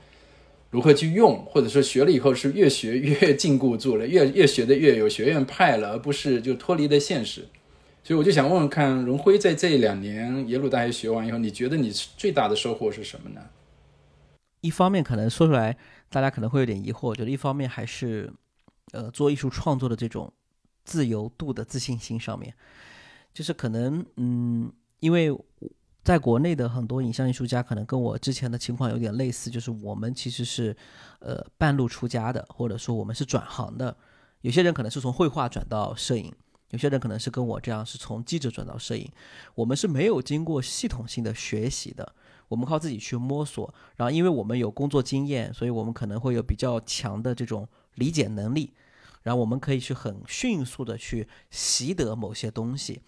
[0.69, 7.47] 如何去用，或者说学了以后是越学越禁锢住了，越 越学的越有学院派了，而不是就脱离了现实。
[8.03, 13.41] 所以我就想问问看，荣辉在这两年耶鲁大学学完以后，你觉得你最大的收获是什么呢？
[14.62, 15.77] 一方面可能说出来，
[16.10, 18.32] 大家可能会有点疑惑，我觉得一方面还是，
[18.91, 20.34] 呃，做艺术创作的这种
[20.84, 22.53] 自由度的自信心上面，
[23.34, 25.32] 就是可能，嗯，因为。
[26.08, 30.74] 在国内的很多影像艺术家可能跟我之前的情况有点类似，就是我们其实是，
[31.20, 33.93] 呃，半路出家的，或者说我们是转行的。
[34.39, 36.34] 有些人可能是从绘画转到摄影，
[36.70, 39.12] 有些人可能是跟我这样是从记者转到摄影。
[39.54, 42.15] 我们是没有经过系统性的学习的，
[42.48, 43.74] 我们靠自己去摸索。
[43.98, 48.72] 然后，因为我们有工作经验，所以我们可能会有比较强的这种理解能力，
[49.24, 53.02] 然后我们可以去很迅速的去习得某些东西。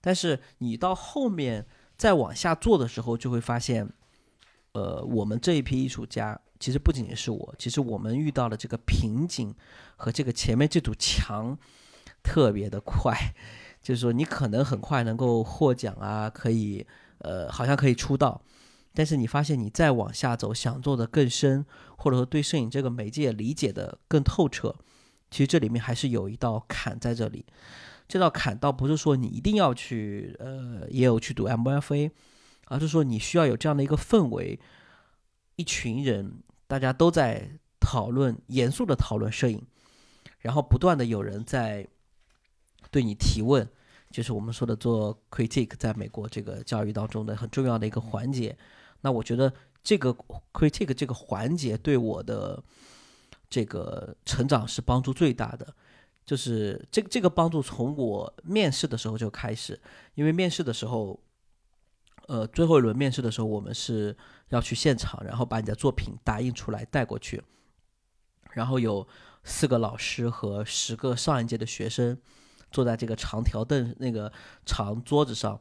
[0.00, 1.66] 但是你到后面。
[2.00, 3.86] 再往下做的时候，就会发现，
[4.72, 9.54] 呃，我们这一批艺术家，其实不仅仅是我，其实我们遇到了这个瓶颈
[9.96, 11.58] 和这个前面这堵墙
[12.22, 13.14] 特别的快，
[13.84, 16.86] 就是说你可能很快能够获奖啊，可以，
[17.18, 18.40] 呃，好像可以出道，
[18.94, 21.66] 但是你发现你再往下走，想做的更深，
[21.98, 24.74] 或者说对摄影这个媒介理解的更透彻，
[25.30, 27.44] 其实这里面还是有一道坎在这里。
[28.10, 32.10] 这道坎倒不是说你一定要去，呃，也有去读 MFA，
[32.66, 34.58] 而是说你需要有这样的一个氛围，
[35.54, 39.64] 一群人大家都在讨论，严肃的讨论摄影，
[40.40, 41.86] 然后不断的有人在
[42.90, 43.68] 对你提问，
[44.10, 48.58] 就是我们说的做 critique，在美国这个教育当中的很重要的一个环节。
[49.02, 50.12] 那我觉得这个
[50.52, 52.60] critique 这个环节对我的
[53.48, 55.76] 这个成长是帮助最大的。
[56.24, 59.80] 就是这个这个帮助从我面试的时候就开始，
[60.14, 61.18] 因为面试的时候，
[62.28, 64.16] 呃，最后一轮面试的时候，我们是
[64.50, 67.42] 要去现场，然后把你的作品打印出来带过去，
[68.52, 69.06] 然后有
[69.42, 72.16] 四个老师和十个上一届的学生
[72.70, 74.32] 坐在这个长条凳那个
[74.64, 75.60] 长桌子上，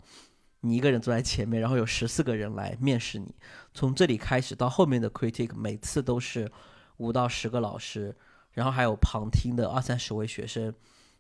[0.61, 3.33] 你一个人坐在前面，然后有十四个人来面试你。
[3.73, 6.51] 从这里开始到后面的 critic，每次都是
[6.97, 8.15] 五到十个老师。
[8.53, 10.73] 然后还有旁听的二三十位学生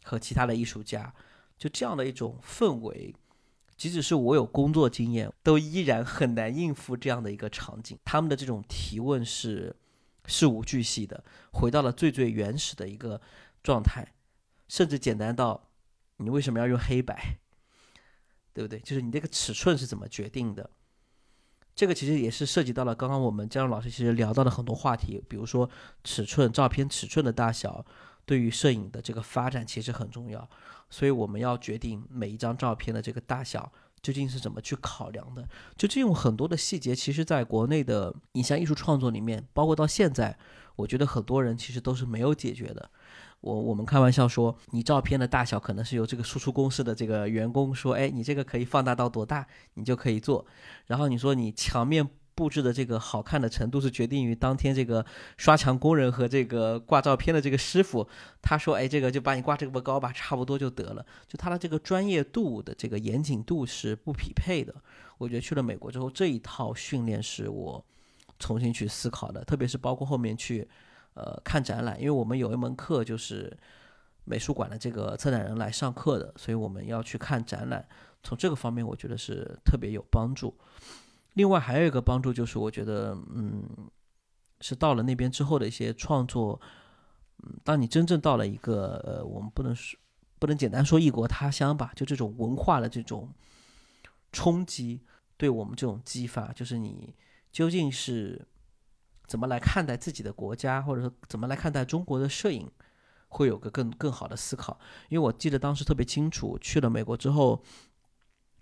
[0.03, 1.13] 和其他的艺术家，
[1.57, 3.13] 就这样的一种氛围，
[3.77, 7.97] 即使是我有工作经验，都依然很难应付这样的一个场景。
[8.03, 9.75] 他们的这种提问是
[10.25, 13.21] 事无巨细的，回到了最最原始的一个
[13.63, 14.13] 状态，
[14.67, 15.69] 甚至简单到
[16.17, 17.37] 你为什么要用黑白，
[18.53, 18.79] 对不对？
[18.79, 20.69] 就是你这个尺寸是怎么决定的？
[21.79, 25.69] 这个其实也是涉及到了刚刚我们姜老师其实聊到的很多话题，比如说
[26.03, 27.85] 尺寸、照片尺寸的大小，
[28.25, 30.45] 对于摄影的这个发展其实很重要。
[30.89, 35.47] 所以我们要决定每一张照片的这个大小究竟是怎么去考量的。
[35.77, 40.37] 就这种很多的细节，其实在国内的影像艺术创作里面，包括到现在，
[40.75, 42.89] 我觉得很多人其实都是没有解决的。
[43.41, 50.45] 我我们开玩笑说，你照片的大小可能是由这个输出公司的这个员工说，哎，你这个可以放大到多大，你就可以做。
[50.87, 55.05] 然后你说你墙面布置的这个好看的程度是决定于当天这个
[55.37, 58.05] 刷墙工人和这个挂照片的这个师傅，
[58.41, 61.05] 他说，哎，这个就把你挂这么高吧，差不多就得了。
[61.25, 64.75] 就他的这个专业度的这个严谨度是不匹配的。
[65.17, 67.85] 我觉得去了美国之后，这一套训练是我
[68.37, 70.67] 重新去思考的，特别是包括后面去。
[71.19, 73.55] 呃，看展览，因为我们有一门课就是
[74.23, 77.85] 美术馆的这个策展人来上课的，所以我们要去看展览。
[78.23, 80.53] 从这个方面，我觉得是特别有帮助。
[81.33, 83.63] 另外还有一个帮助就是，我觉得，嗯，
[84.61, 86.59] 是到了那边之后的一些创作。
[87.43, 89.99] 嗯，当你真正到了一个呃，我们不能说
[90.39, 93.29] 不能简单说异国他乡吧，就这种文化的这种
[94.31, 95.01] 冲击，
[95.35, 97.13] 对我们这种激发，就是你
[97.51, 98.47] 究竟是。
[99.29, 102.67] 怎么来看待自己的国家，或者说怎么来看待中国的摄影，
[103.27, 104.79] 会有个更更好的思考。
[105.07, 107.63] 因为我记得当时特别清楚，去了美国之后，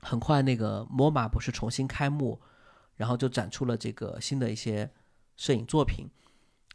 [0.01, 2.41] 很快那个 MoMA 不是重新开幕，
[2.97, 4.91] 然后就展出了这个新的一些
[5.38, 6.08] 摄影作品。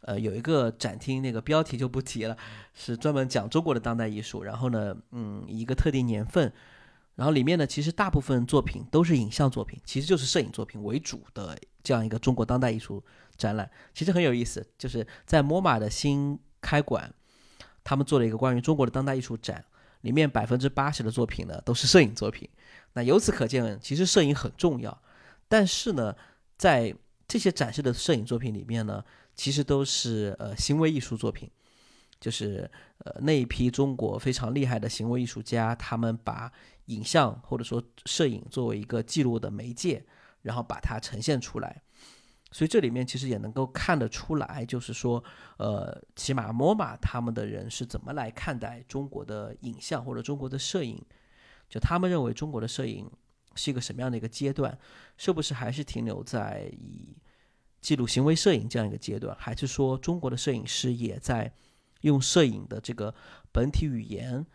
[0.01, 2.35] 呃，有一个展厅，那个标题就不提了，
[2.73, 4.43] 是专门讲中国的当代艺术。
[4.43, 6.51] 然后呢，嗯，一个特定年份，
[7.15, 13.01] 然后里面呢，其实大部分作品都是影像作品，其实就是摄影作品为主的这样一个中国当代艺术。
[13.37, 17.13] 展览其实很有意思，就是在 MoMA 的新开馆，
[17.83, 19.65] 他们做了一个关于中国的当代艺术展，
[20.01, 22.49] 里面百分之八十的作品呢都是摄影作品。
[22.93, 25.01] 那由此可见，其实摄影很重要。
[25.47, 26.15] 但是呢，
[26.57, 26.95] 在
[27.27, 31.49] 这些展示的摄影作品里面呢，其实都是呃行为艺术作品，
[32.19, 32.69] 就是
[32.99, 36.51] 呃那一批中国非常厉害的行为艺术家，他们把
[36.85, 40.05] 影像或者说摄影作为一个记录的媒介，
[40.41, 41.81] 然后把它呈现出来。
[42.53, 45.21] 所以这里面其实也能够看得出来，就是说，
[45.57, 51.03] 呃，起码 MoMA 他们的人是怎么来看待中国的影像或者中国的摄影？
[51.67, 53.09] 就他们认为中国的摄影
[53.55, 54.77] 是一个什么样的一个阶段？
[55.17, 57.17] 是不是还是停留在以
[57.81, 59.35] 记录行为摄影这样一个阶段？
[59.39, 61.51] 还是说中国的摄影师也在
[62.01, 63.15] 用摄影的这个
[63.51, 64.45] 本体语言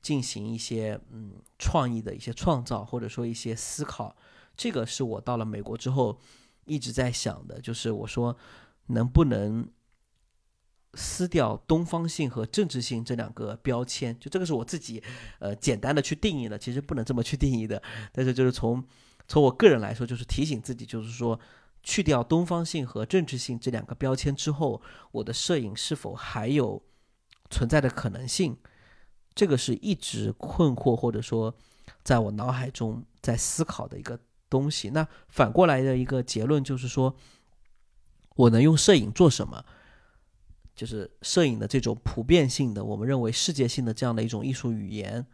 [0.00, 4.14] 进行一些嗯创意的一些创造，或者说一些思考？
[4.56, 6.20] 这个是我到了美国之后。
[6.68, 8.36] 一直在想的就是，我说
[8.86, 9.68] 能不能
[10.94, 14.18] 撕掉东方性和政治性这两个标签？
[14.18, 15.02] 就这个是我自己
[15.38, 17.82] 呃简单的去定义的，其实不能这么去定义的。
[18.12, 18.82] 但是就是从
[19.26, 21.38] 从我个人来说，就是提醒自己，就是说
[21.82, 24.80] 去掉东方性和政治性这两个标签之后，
[25.12, 26.82] 我的摄影是否还有
[27.50, 28.56] 存在的可能性？
[29.34, 31.54] 这个是一直困惑或者说
[32.02, 34.18] 在我脑海中在思考的一个。
[34.48, 37.14] 东西，那反过来的一个结论就是说，
[38.36, 39.64] 我能用摄影做什么？
[40.74, 45.26] 就是摄影的这种普遍性的，我们认为世界性的这样的一种艺术语言，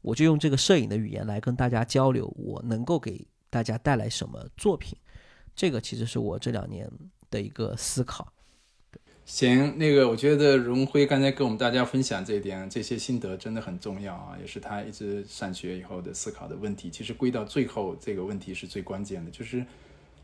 [0.00, 4.96] 我就用这个摄影的语言来跟大家交流，我能够给大家带来什么作品？
[5.54, 6.88] 这个其实是我这两年
[7.28, 8.32] 的一个思考。
[9.24, 16.90] 行，那个我觉得荣辉刚才跟我们大家分享这一点，这些心得真的很重要啊，也是他一直上学以后的思考的问题。
[16.90, 19.64] 其实归到最后，这个问题是最关键的，就是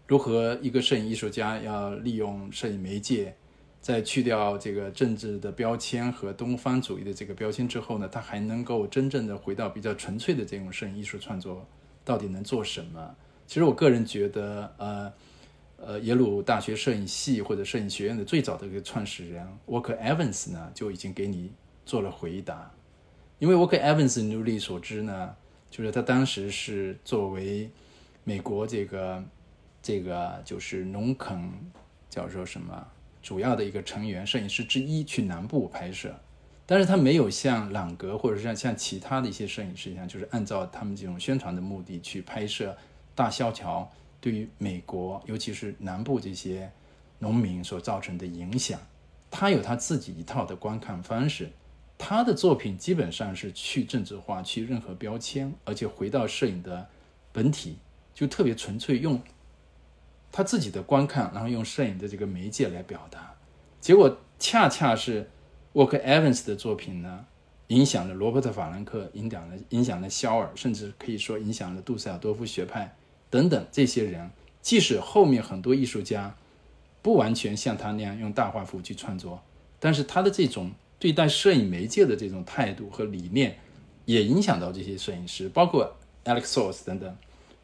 [0.07, 3.34] 如何一个摄影艺术家要利用摄影媒介，
[3.80, 11.64] 在去掉这个政治的标签和东方主义的这个标签之后呢，他还能够真正的回到比较纯粹的这种摄影艺术创作，
[12.05, 13.14] 到底能做什么？
[13.46, 15.11] 其实我个人觉得，呃，
[15.81, 21.53] 呃，耶鲁大学摄影系或者摄影学院的最早的一个创始人 Walker Evans 呢，就已经给你
[21.87, 22.70] 做了回答。
[23.39, 25.35] 因为 Walker Evans 如你所知呢，
[25.70, 27.70] 就是他当时是作为
[28.24, 29.24] 美国这个
[29.81, 31.51] 这个就是农垦
[32.11, 32.87] 叫做什么？
[33.22, 36.18] 主要的一个成员摄影师之一去南部拍摄，
[36.66, 42.76] 但是他没有像朗格或者像像其他的一些摄影师一样，就是按照他们这种宣传的目的去拍摄
[43.14, 46.70] 大萧条对于美国，尤其是南部这些
[47.18, 48.80] 农民所造成的影响。
[49.30, 51.50] 他有他自己一套的观看方式，
[51.98, 56.88] 他的作品基本上是去政治化、去任何标签，而且回到摄影的
[57.32, 57.78] 本体，
[58.14, 59.20] 就特别纯粹用。
[60.30, 63.34] 他自己的观看，然后用摄影的这个媒介来表达，
[63.80, 65.30] 结果恰恰是
[65.72, 67.24] 沃克·埃文斯的作品呢，
[67.68, 72.94] 影响了罗伯特·法兰克，影响了影响了肖尔，甚至可以说影响了杜塞尔多夫学派
[73.31, 74.31] 等等这些人。
[74.61, 76.35] 即使后面很多艺术家
[77.01, 79.43] 不完全像他那样用大画幅去创作，
[79.79, 83.59] 但是他的这种对待摄影媒介的这种态度和理念，
[84.05, 87.16] 也影响到这些摄影师，包括 Alex Source 等等，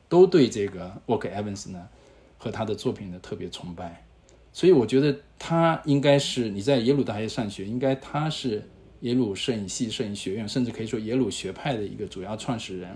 [0.09, 1.89] 都对这个沃克·埃文斯呢。
[2.37, 4.05] 和他的作品呢特别崇拜，
[4.53, 8.69] 所以我觉得他应该是你在耶鲁大学上学，应该他是
[9.01, 12.95] 耶鲁摄影系、摄影学院，甚至可以说耶鲁学派的一个主要创始人。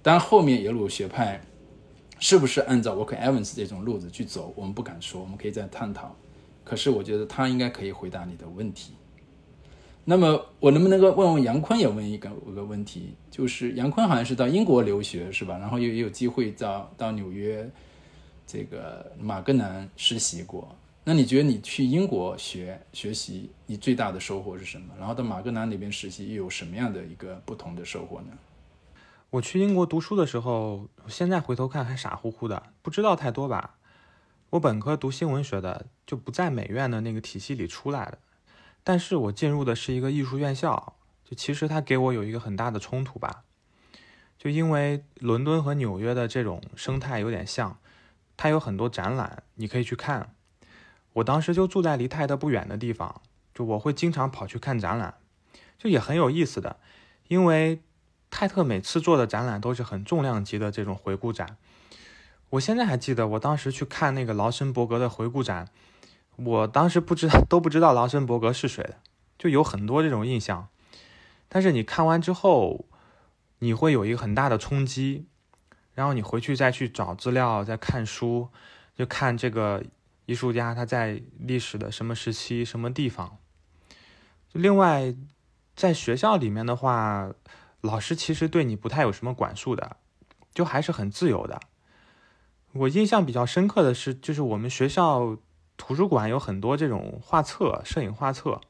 [0.00, 1.42] 当，后面耶鲁学派
[2.22, 6.14] 是不是按照 Walker Evans 这种路子去走，我们不敢说，我们可以再探讨。
[6.62, 8.92] 可是我觉得他应该可以回答你的问题。
[10.04, 15.58] 那么我能不能够问问杨坤也问一个一个问题，就是杨坤好像是到英国留学是吧？
[15.58, 17.68] 然后又也有机会到到纽约。
[18.46, 24.94] 这个马格南实习过，那你觉得你去英国学学习，你最大的收获是什么？
[24.96, 28.28] 然后到马格南那边实习又有什么样的一个不同的收获呢？
[29.32, 33.78] 我去英国读书的时候，现在回头看还傻乎乎的，不知道太多吧。
[34.50, 38.18] 我本科读新闻学的，就不在美院的那个体系里出来的，
[38.84, 43.44] 但是我进入的是一个艺术院校，就其实它给我有一个很大的冲突吧，
[44.36, 47.78] 就因为伦敦和纽约的这种生态有点像。
[48.36, 50.34] 它有很多展览，你可以去看。
[51.14, 53.22] 我当时就住在离泰特不远的地方，
[53.54, 55.14] 就我会经常跑去看展览，
[55.78, 56.78] 就也很有意思的。
[57.28, 57.80] 因为
[58.32, 61.58] 泰特每次做的展览都是很重量级的这种回顾展。
[62.50, 65.68] 我现在还记得，我当时去看那个劳森伯格的回顾展，
[66.36, 68.96] 我当时不知道 都不知道劳森伯格是谁的，
[69.38, 70.68] 就有很多这种印象。
[71.48, 72.86] 但是你看完之后，
[73.58, 75.26] 你会有一个很大的冲击。
[75.94, 78.48] 然后你回去再去找资料，再看书，
[78.96, 79.84] 就看这个
[80.24, 83.36] 艺术家他在历史的什么时期、什么地方。
[84.52, 85.14] 另外，
[85.76, 87.30] 在学校里面的话，
[87.82, 89.98] 老师其实对你不太有什么管束的，
[90.54, 91.60] 就还是很自由的。
[92.72, 95.36] 我印象比较深刻的是，就是我们学校
[95.76, 98.60] 图书馆有很多这种画册、摄影画册，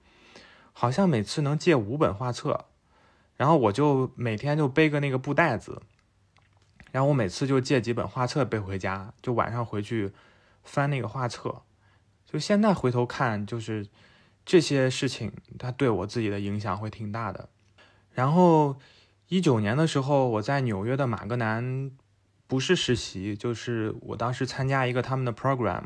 [0.73, 2.65] 好像每次能借五本画册，
[3.37, 5.83] 然后我就每天就背个那个布袋子。
[6.91, 10.13] 然后我每次就借几本画册背回家，就晚上回去
[10.63, 11.63] 翻那个画册。
[12.27, 13.87] 就现在回头看，就是
[14.45, 17.49] 这些事情，它对我自己的影响会挺大的。
[18.11, 18.77] 然后
[19.29, 21.91] 一九年的时候，我在纽约的马格南
[22.47, 25.85] 不是实习，就是我当时参加一个他们的 program，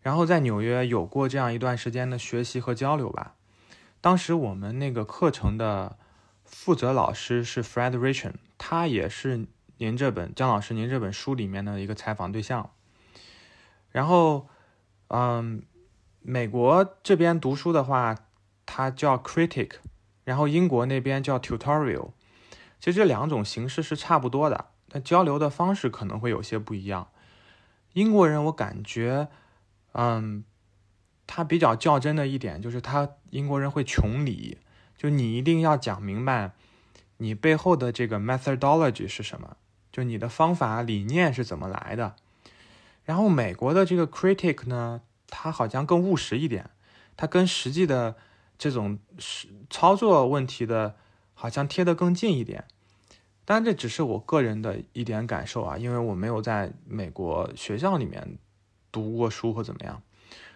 [0.00, 3.34] 然后在纽约有过这样一段时间的学习和交流吧。
[4.00, 5.98] 当时我们那个课程的
[6.44, 9.46] 负责老师是 Fred Richan，他也是。
[9.78, 12.70] 您这本姜老师，您这本书里面的一个采访对象。
[13.90, 14.46] 然后，
[15.08, 15.64] 嗯，
[16.22, 18.14] 美国这边读书的话，
[18.64, 19.72] 它叫 critic，
[20.22, 22.12] 然后英国那边叫 tutorial。
[22.84, 27.08] 其实这两种形式是差不多的，但交流的方式可能会有些不一样。
[27.94, 29.28] 英国人我感觉，
[29.92, 30.44] 嗯，
[31.26, 34.58] 他比较较真的一点就是他英国人会穷理，
[34.98, 36.52] 就你一定要讲明白
[37.16, 39.56] 你背后的这个 methodology 是什么。
[39.90, 42.16] 就你的方法理念是怎么来的？
[43.04, 46.68] 然后美国的这个 critic 呢，他好像更务实一点，
[47.16, 48.16] 他跟实际的
[48.58, 50.96] 这种实操作问题的，
[51.32, 52.66] 好像贴得更近一点。
[53.44, 58.38] 当然这只是我个人的一点感受啊，因为我没有在美国学校里面
[58.90, 60.02] 读过书或怎么样。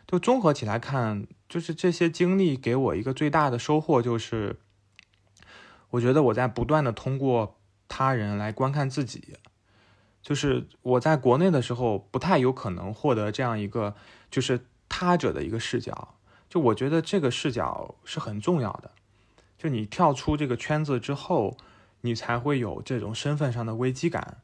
[0.06, 4.56] 就综合起来看，就是这些经历给我一个最大的收获，就是
[5.90, 7.54] 我觉得我在不断的通过。
[7.90, 9.38] 他人来观看自己，
[10.20, 13.96] 就是我在国内的时候不太有可能获得这样一个
[14.30, 16.14] 就是他者的一个视角。
[16.50, 18.90] 就我觉得这个视角是很重要的。
[19.56, 21.56] 就你跳出这个圈子之后，
[22.00, 24.38] 你才会有这种身份上的危机感，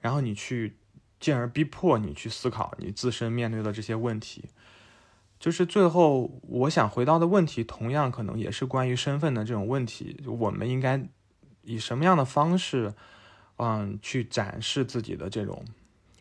[0.00, 0.76] 然后你去
[1.18, 4.46] 进而逼迫你去思考你自身面对的这些问题。
[5.38, 10.22] 就是最后我想回到的问题，同样可能也是关于身份的这种问题。
[10.26, 11.02] 我们应该
[11.62, 12.92] 以什么样的方式，
[13.56, 15.64] 嗯，去展示自己的这种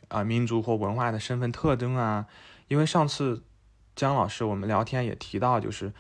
[0.07, 2.28] 啊民族或文化的身份特征啊？
[2.70, 3.43] 因为上次
[3.93, 5.91] 姜老师我们聊天也提到，就是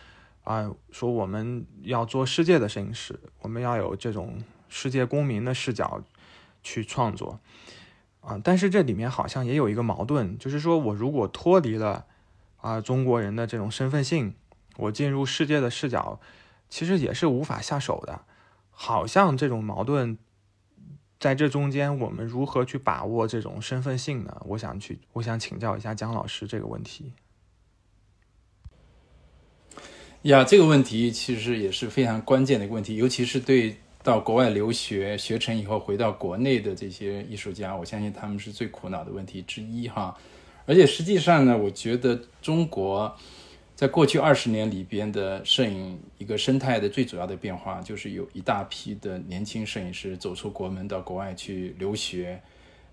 [0.45, 6.03] 啊说我们要做世界的摄影师，我们要有这种世界公民的视角
[6.63, 7.39] 去创作
[8.21, 8.39] 啊。
[8.41, 12.05] 但是这里面好像也有一个矛盾，就是说我如果脱离了。
[12.61, 14.35] 啊，中国人的这种身份性，
[14.75, 16.19] 我进入世界的视角，
[16.69, 18.25] 其实也是无法下手的。
[18.69, 20.17] 好像这种矛盾，
[21.21, 24.41] 在这中间，我们如何去把握这种身份性呢？
[24.45, 27.13] 我想去，我想请教一下姜老师这个问题。
[30.23, 33.77] 呀，这个问题其实也是非常关键的一个问题，尤其是对
[34.09, 40.17] 到国外留学学成以后回到国内的这些艺术家，我相信他们是最苦恼的问题之一哈。
[40.65, 43.15] 而且实际上呢，我觉得中国
[43.75, 52.41] 在过去二十年里边的摄影一个生态的最主要的变化，就是有一大批的年轻摄影师走出国门到国外去留学，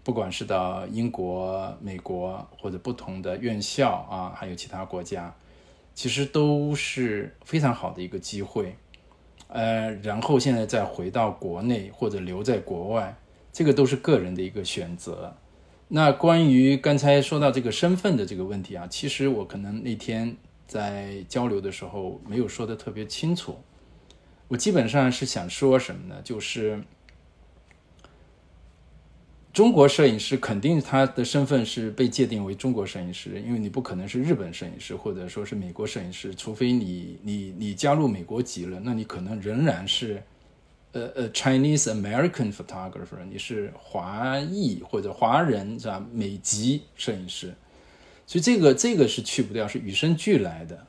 [0.05, 5.35] 不管是到英国、美国或者不同的院校啊，还有其他国家，
[5.95, 8.77] 其实都是非常好的一个机会。
[9.49, 13.17] 呃，然后现在再回到国内或者留在国外，
[13.53, 15.35] 这个都是个人的一个选择。
[15.89, 20.37] 那关于刚才说到这个身份的这个问题啊，其实我可能那天
[20.67, 23.57] 在交流的时候没有说的特别清楚。
[24.49, 26.21] 我基本上是想说什么呢？
[26.23, 26.83] 就是
[29.57, 40.23] 中国摄影师肯定他的身份是被界定为中国摄影师，因为你不可能是日本摄影师或者说是美国摄影师，除非你你你加入美国籍了，那你可能仍然是。
[40.93, 46.07] 呃呃，Chinese American photographer，你是华裔或者华人是吧？
[46.13, 47.55] 美籍摄影师，
[48.27, 50.87] 所以这个这个是去不掉，是与生俱来的。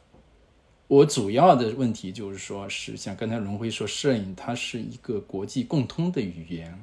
[0.87, 6.77] 我主要的问题就是说，是像刚才龙辉说，摄影它是一个国际共通的语言。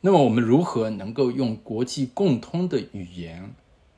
[0.00, 3.54] 那么我们如何能够用国际共通的语言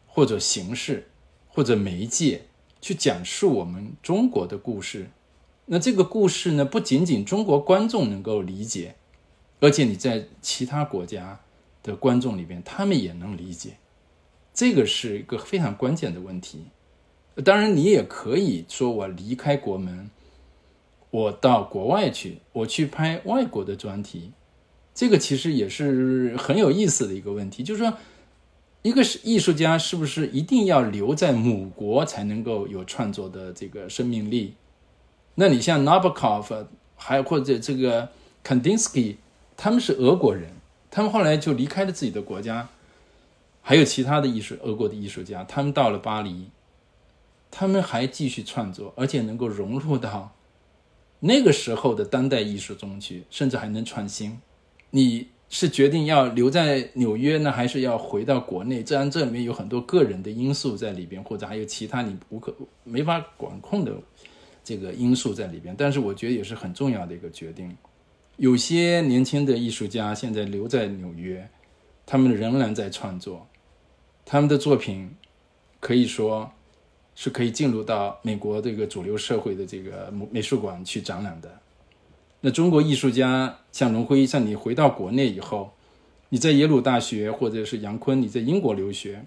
[0.06, 1.08] 或者形式
[1.48, 2.42] 或者媒介
[2.80, 5.10] 去讲述我们中国的故事？
[5.66, 8.96] 那这个故事呢，不仅仅中国观众能够理解，
[9.60, 11.40] 而且你在其他国家
[11.84, 13.76] 的观众里边，他们也能理解，
[14.52, 16.64] 这个是一个非常关键的问题。
[17.44, 20.10] 当然，你也可以说我离开国门，
[21.10, 24.32] 我到国外去，我去拍外国的专题，
[24.94, 27.62] 这个其实也是很有意思的一个问题。
[27.62, 27.94] 就是说，
[28.82, 34.54] 一个是艺术家是不是一定要留在母国才能够有创作的这个生命力？
[35.36, 36.66] 那你像 Nabokov，
[36.96, 38.10] 还或者这个
[38.44, 39.16] Kandinsky，
[39.56, 40.50] 他们是俄国人，
[40.90, 42.68] 他们后来就离开了自己的国家，
[43.62, 46.50] 还有其他的艺术，俄国的艺术家，他们到了巴黎，
[47.50, 50.32] 他们还继续创作，而且能够融入到
[51.20, 54.38] 那个时候的当代艺术中去，甚至还能创新。
[54.94, 58.84] 你是决定要留在纽约呢，还是要回到国内？
[58.84, 63.92] 这然这里面有很多个人的因素在里边，或者还有其他你无可没法管控的。
[64.64, 67.76] 这个因素在里边，但是我觉得也是很重要的一个决定。
[68.36, 71.44] 有些年轻的艺术家现在留在纽约，
[72.06, 73.44] 他们仍然在创作，
[74.24, 75.10] 他们的作品
[75.80, 76.48] 可以说
[77.16, 81.50] 是可以进入到美国这个主流社会的这个美术馆去展览的。
[82.42, 85.72] 那中国艺术家像龙辉，像你回到国内以后，
[86.28, 89.24] 你在耶鲁大学或者是杨坤，你在英国留学，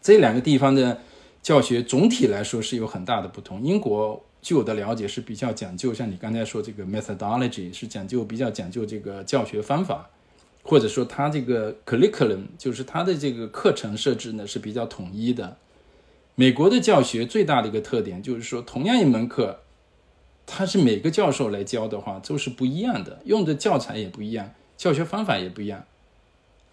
[0.00, 1.00] 这两个地方的
[1.42, 3.62] 教学总体来说是有很大的不同。
[3.62, 4.24] 英国。
[4.44, 10.10] 据我的了解是比较讲究，像你刚才说这个 methodology 是讲究比较讲究这个教学方法，
[10.62, 15.56] 或者说他这个 curriculum 就是他的这个课程设置呢是比较统一的。
[16.34, 19.60] 美国的教学最大的一个特点就是说，同样一门课，
[20.46, 25.84] 它是每个教授来教的话都是不一样的，用的教材也不一样，教学方法也不一样，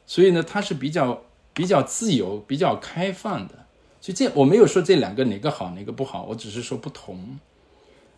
[0.06, 3.66] 所以呢，它是比较比较自由、比较开放的。
[4.02, 7.40] 所以这我没有说这两个哪个好哪个不好，我只是说不同。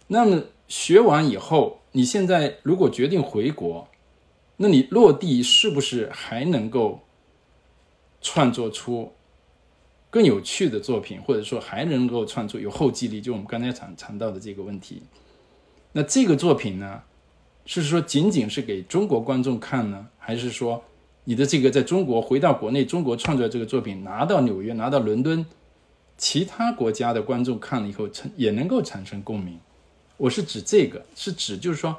[0.07, 3.87] 那么学完以后，你现在如果决定回国，
[4.57, 7.01] 那你落地是不是还能够
[8.21, 9.11] 创作出
[10.09, 13.19] 更有趣的作品，或者说还能够创作有后继力？
[13.21, 15.03] 就我们刚才谈谈到的这个问题。
[15.93, 17.01] 那这个作品呢，
[17.65, 20.83] 是说仅仅是给中国观众看呢，还是说
[21.23, 25.45] 你的这个在中国回到国内，中国创作这个作品拿到纽约、拿到伦敦，
[26.17, 29.57] 其他国家的观众看了以后，产也能够产生共鸣。
[30.17, 31.95] 我是指这个，是指就是说，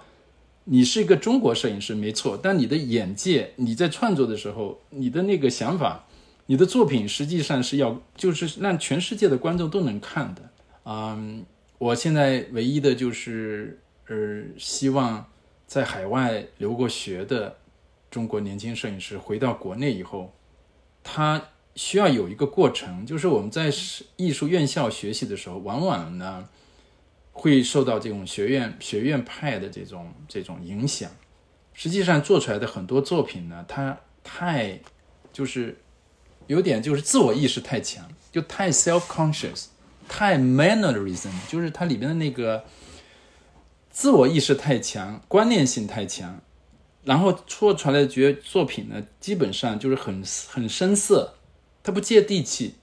[0.65, 6.05] 你是一个中国摄影师没错，但你的眼界，你在创作的时候，你的那个想法，
[6.47, 10.43] 你的作品实际上是要就是让全世界的观众都能看的。
[10.85, 11.45] 嗯，
[11.79, 15.27] 我现在唯一的就是呃，希望
[15.67, 17.57] 在海外留过学的
[18.11, 20.33] 中国年轻摄影师回到国内以后，
[21.03, 21.43] 他。
[21.77, 23.69] 需要有一个过程，就是我们在
[24.15, 26.49] 艺术院校学习的时候，往往呢
[27.33, 31.11] 会受到这种学院学院派的这种这种影响。
[31.73, 34.79] 实际上做出来的很多作品呢，它太
[35.33, 35.77] 就是
[36.47, 39.65] 有点就是自我意识太强，就太 self conscious，
[40.09, 42.65] 太 mannerism，就是它里边的那个
[43.95, 46.41] 自我意识太强，观念性太强，
[47.05, 51.35] 然后做出来的觉作品呢，基本上就是很很生涩。
[51.85, 52.75] 它不接地气，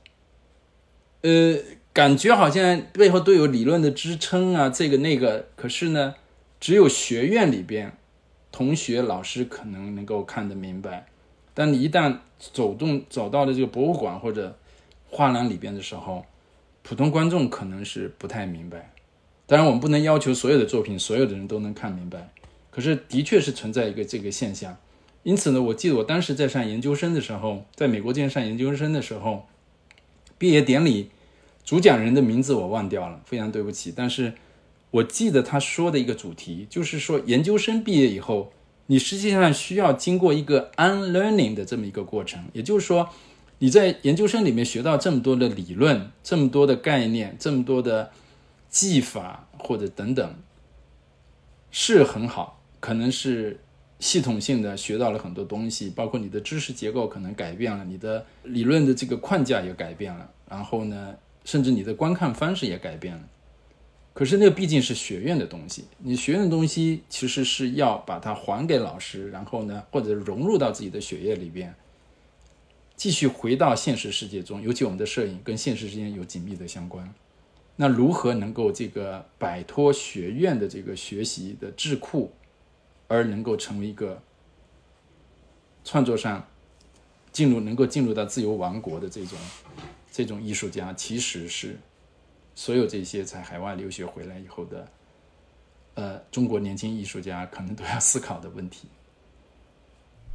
[1.22, 1.57] 呃，
[1.91, 5.49] 感觉好像背后都有理论的支撑啊，这个那个。
[5.57, 6.16] 可是呢，
[6.62, 7.97] 只有学院里边
[8.49, 11.07] 同学、老师可能能够看得明白。
[11.53, 14.57] 但你一旦走动走到了这个博物馆或者
[15.09, 16.26] 画廊里边的时候，
[16.84, 18.91] 普通观众可能是不太明白。
[19.48, 22.32] 当然，我们不能要求所有的作品所有的人都能看明白。
[22.70, 24.78] 可是，的确是存在一个这个现象。
[25.24, 29.46] 因此呢，我记得我当时在上研究生的时候，在美国这边上研究生的时候，
[30.38, 31.12] 毕业典礼
[31.64, 33.94] 主讲人的名字我忘掉了，非常对不起。
[33.96, 34.34] 但是
[34.89, 38.52] 我记得他说的一个主题，就是说研究生毕业以后，
[38.88, 43.10] 你实际上需要经过一个 unlearning 的这么一个过程，也就是说
[43.60, 48.10] 你在研究生里面学到这么多的理论、这么多的概念、这么多的
[48.72, 50.36] 技法或者等等，
[51.69, 53.59] 是很好，可能是。
[53.99, 61.15] 系统性的学到了很多东西，包括你的知识结构可能改变了，你的理论的这个框架也改变了，然后呢，
[61.45, 63.22] 甚至你的观看方式也改变了。
[64.15, 71.76] 可是那毕竟是学院的东西，你学院的东西其实是要把它还给老师，然后呢，或者融入到自己的血液里边，
[72.95, 74.59] 继续回到现实世界中。
[74.63, 77.13] 尤其我们的摄影跟现实之间有紧密的相关，
[77.82, 82.32] 那如何能够这个摆脱学院的这个学习的智库？
[83.07, 84.21] 而能够成为一个
[85.84, 86.47] 创作上
[87.32, 89.36] 进入能够进入到自由王国的这种
[90.11, 91.75] 这种艺术家，其实是
[92.53, 94.88] 所有这些在海外留学回来以后的
[95.95, 98.88] 呃中国年轻艺术家可能都要思考的问题。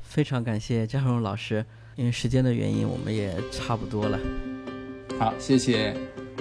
[0.02, 4.18] 非常感谢江荣老师，因为时间的原因，我们也差不多了。
[5.16, 5.96] 好，谢谢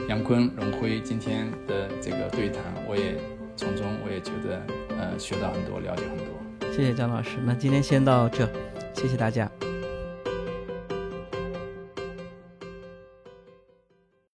[0.08, 3.16] 杨坤、龙辉今天的这个对谈，我也
[3.56, 4.62] 从中我也觉得。
[4.98, 6.72] 呃，学到很多，了解很多。
[6.72, 8.50] 谢谢张老师，那今天先到这，
[8.94, 9.52] 谢谢大家。